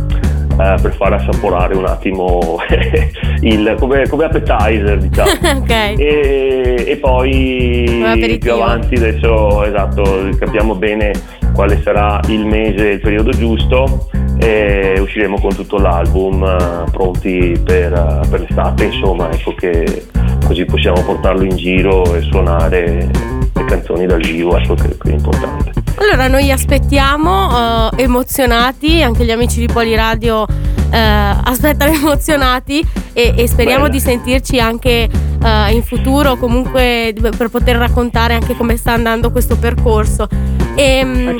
eh, 0.60 0.80
per 0.80 0.94
far 0.94 1.14
assaporare 1.14 1.74
un 1.74 1.86
attimo 1.86 2.58
il, 3.40 3.74
come, 3.78 4.06
come, 4.08 4.24
appetizer 4.24 4.98
diciamo. 4.98 5.28
Okay. 5.60 5.94
e, 5.96 6.84
e, 6.86 6.96
poi 6.96 8.38
più 8.38 8.52
avanti 8.52 8.94
adesso 8.94 9.64
esatto 9.64 10.28
capiamo 10.38 10.74
bene 10.74 11.12
quale 11.54 11.80
sarà 11.82 12.20
il 12.28 12.44
mese 12.46 12.88
il 12.88 13.00
periodo 13.00 13.30
giusto 13.30 14.08
e 14.38 14.98
usciremo 14.98 15.38
con 15.38 15.54
tutto 15.54 15.78
l'album 15.78 16.42
uh, 16.42 16.90
pronti 16.90 17.60
per, 17.62 17.92
uh, 17.92 18.28
per, 18.28 18.40
l'estate 18.40 18.84
insomma 18.84 19.30
ecco 19.30 19.54
che 19.54 20.06
così 20.46 20.64
possiamo 20.64 21.02
portarlo 21.02 21.44
in 21.44 21.56
giro 21.56 22.14
e 22.14 22.22
suonare 22.22 23.08
le 23.52 23.64
canzoni 23.64 24.06
dal 24.06 24.20
vivo 24.20 24.56
ecco 24.56 24.74
che, 24.74 24.96
che 24.96 25.10
è 25.10 25.12
importante 25.12 25.79
allora 26.00 26.28
noi 26.28 26.50
aspettiamo 26.50 27.88
uh, 27.88 27.90
emozionati, 27.94 29.02
anche 29.02 29.24
gli 29.24 29.30
amici 29.30 29.60
di 29.60 29.66
Poliradio 29.66 30.42
uh, 30.42 30.46
aspettano 30.90 31.92
emozionati 31.94 32.84
e, 33.12 33.34
e 33.36 33.46
speriamo 33.46 33.82
Bella. 33.82 33.92
di 33.92 34.00
sentirci 34.00 34.58
anche 34.58 35.08
uh, 35.12 35.72
in 35.72 35.82
futuro 35.82 36.36
comunque 36.36 37.14
per 37.36 37.48
poter 37.48 37.76
raccontare 37.76 38.32
anche 38.34 38.56
come 38.56 38.76
sta 38.76 38.92
andando 38.92 39.30
questo 39.30 39.56
percorso. 39.56 40.26
E, 40.74 41.02
um, 41.04 41.38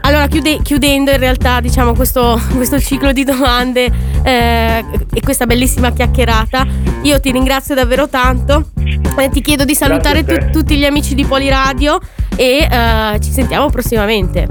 allora, 0.00 0.26
chiude, 0.26 0.60
chiudendo 0.60 1.12
in 1.12 1.18
realtà 1.18 1.60
diciamo, 1.60 1.94
questo, 1.94 2.38
questo, 2.54 2.78
ciclo 2.78 3.12
di 3.12 3.24
domande 3.24 3.90
eh, 4.22 4.84
e 5.10 5.20
questa 5.22 5.46
bellissima 5.46 5.92
chiacchierata, 5.92 6.66
io 7.02 7.20
ti 7.20 7.30
ringrazio 7.30 7.74
davvero 7.74 8.08
tanto. 8.08 8.70
Eh, 9.16 9.28
ti 9.30 9.40
chiedo 9.40 9.64
di 9.64 9.74
salutare 9.74 10.24
tu, 10.24 10.50
tutti 10.50 10.76
gli 10.76 10.84
amici 10.84 11.14
di 11.14 11.24
Poliradio 11.24 12.00
e 12.36 12.66
uh, 12.70 13.18
ci 13.18 13.30
sentiamo 13.30 13.68
prossimamente. 13.70 14.46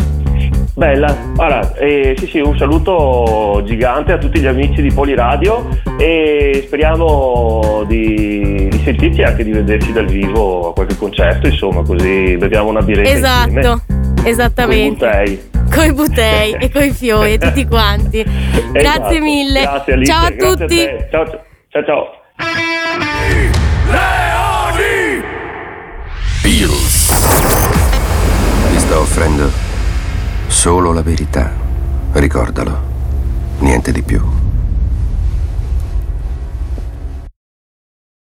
Bella, 0.75 1.15
allora, 1.37 1.75
eh, 1.75 2.15
sì 2.17 2.25
sì, 2.25 2.39
un 2.39 2.57
saluto 2.57 3.61
gigante 3.63 4.11
a 4.11 4.17
tutti 4.17 4.39
gli 4.39 4.47
amici 4.47 4.81
di 4.81 4.91
Poliradio 4.91 5.69
e 5.99 6.63
speriamo 6.65 7.83
di, 7.85 8.69
di 8.71 8.81
sentirci 8.83 9.21
e 9.21 9.25
anche 9.25 9.43
di 9.43 9.51
vederci 9.51 9.91
dal 9.91 10.07
vivo 10.07 10.69
a 10.69 10.73
qualche 10.73 10.97
concerto, 10.97 11.45
insomma, 11.45 11.83
così 11.83 12.35
beviamo 12.37 12.69
una 12.69 12.81
birretta 12.81 13.09
Esatto, 13.11 13.49
insieme. 13.49 14.29
esattamente. 14.29 15.07
Con 15.07 15.21
i 15.21 15.31
butei. 15.31 15.51
Con 15.75 15.85
i 15.85 15.93
butei 15.93 16.53
e 16.59 16.71
con 16.71 16.83
i 16.83 16.91
fiori, 16.91 17.37
tutti 17.39 17.67
quanti. 17.67 18.19
Esatto. 18.21 18.71
Grazie 18.71 19.19
mille. 19.19 19.61
Grazie 19.61 19.93
Alice, 19.93 20.11
ciao 20.11 20.25
a 20.25 20.29
grazie 20.31 20.57
tutti. 20.57 20.81
A 20.81 21.07
ciao 21.11 21.25
ciao. 21.69 21.83
ciao. 21.85 22.07
Leoni! 23.91 25.21
Sto 28.93 29.01
offrendo 29.01 29.49
solo 30.45 30.93
la 30.93 31.01
verità. 31.01 31.51
Ricordalo. 32.11 32.77
Niente 33.57 33.91
di 33.91 34.03
più. 34.03 34.42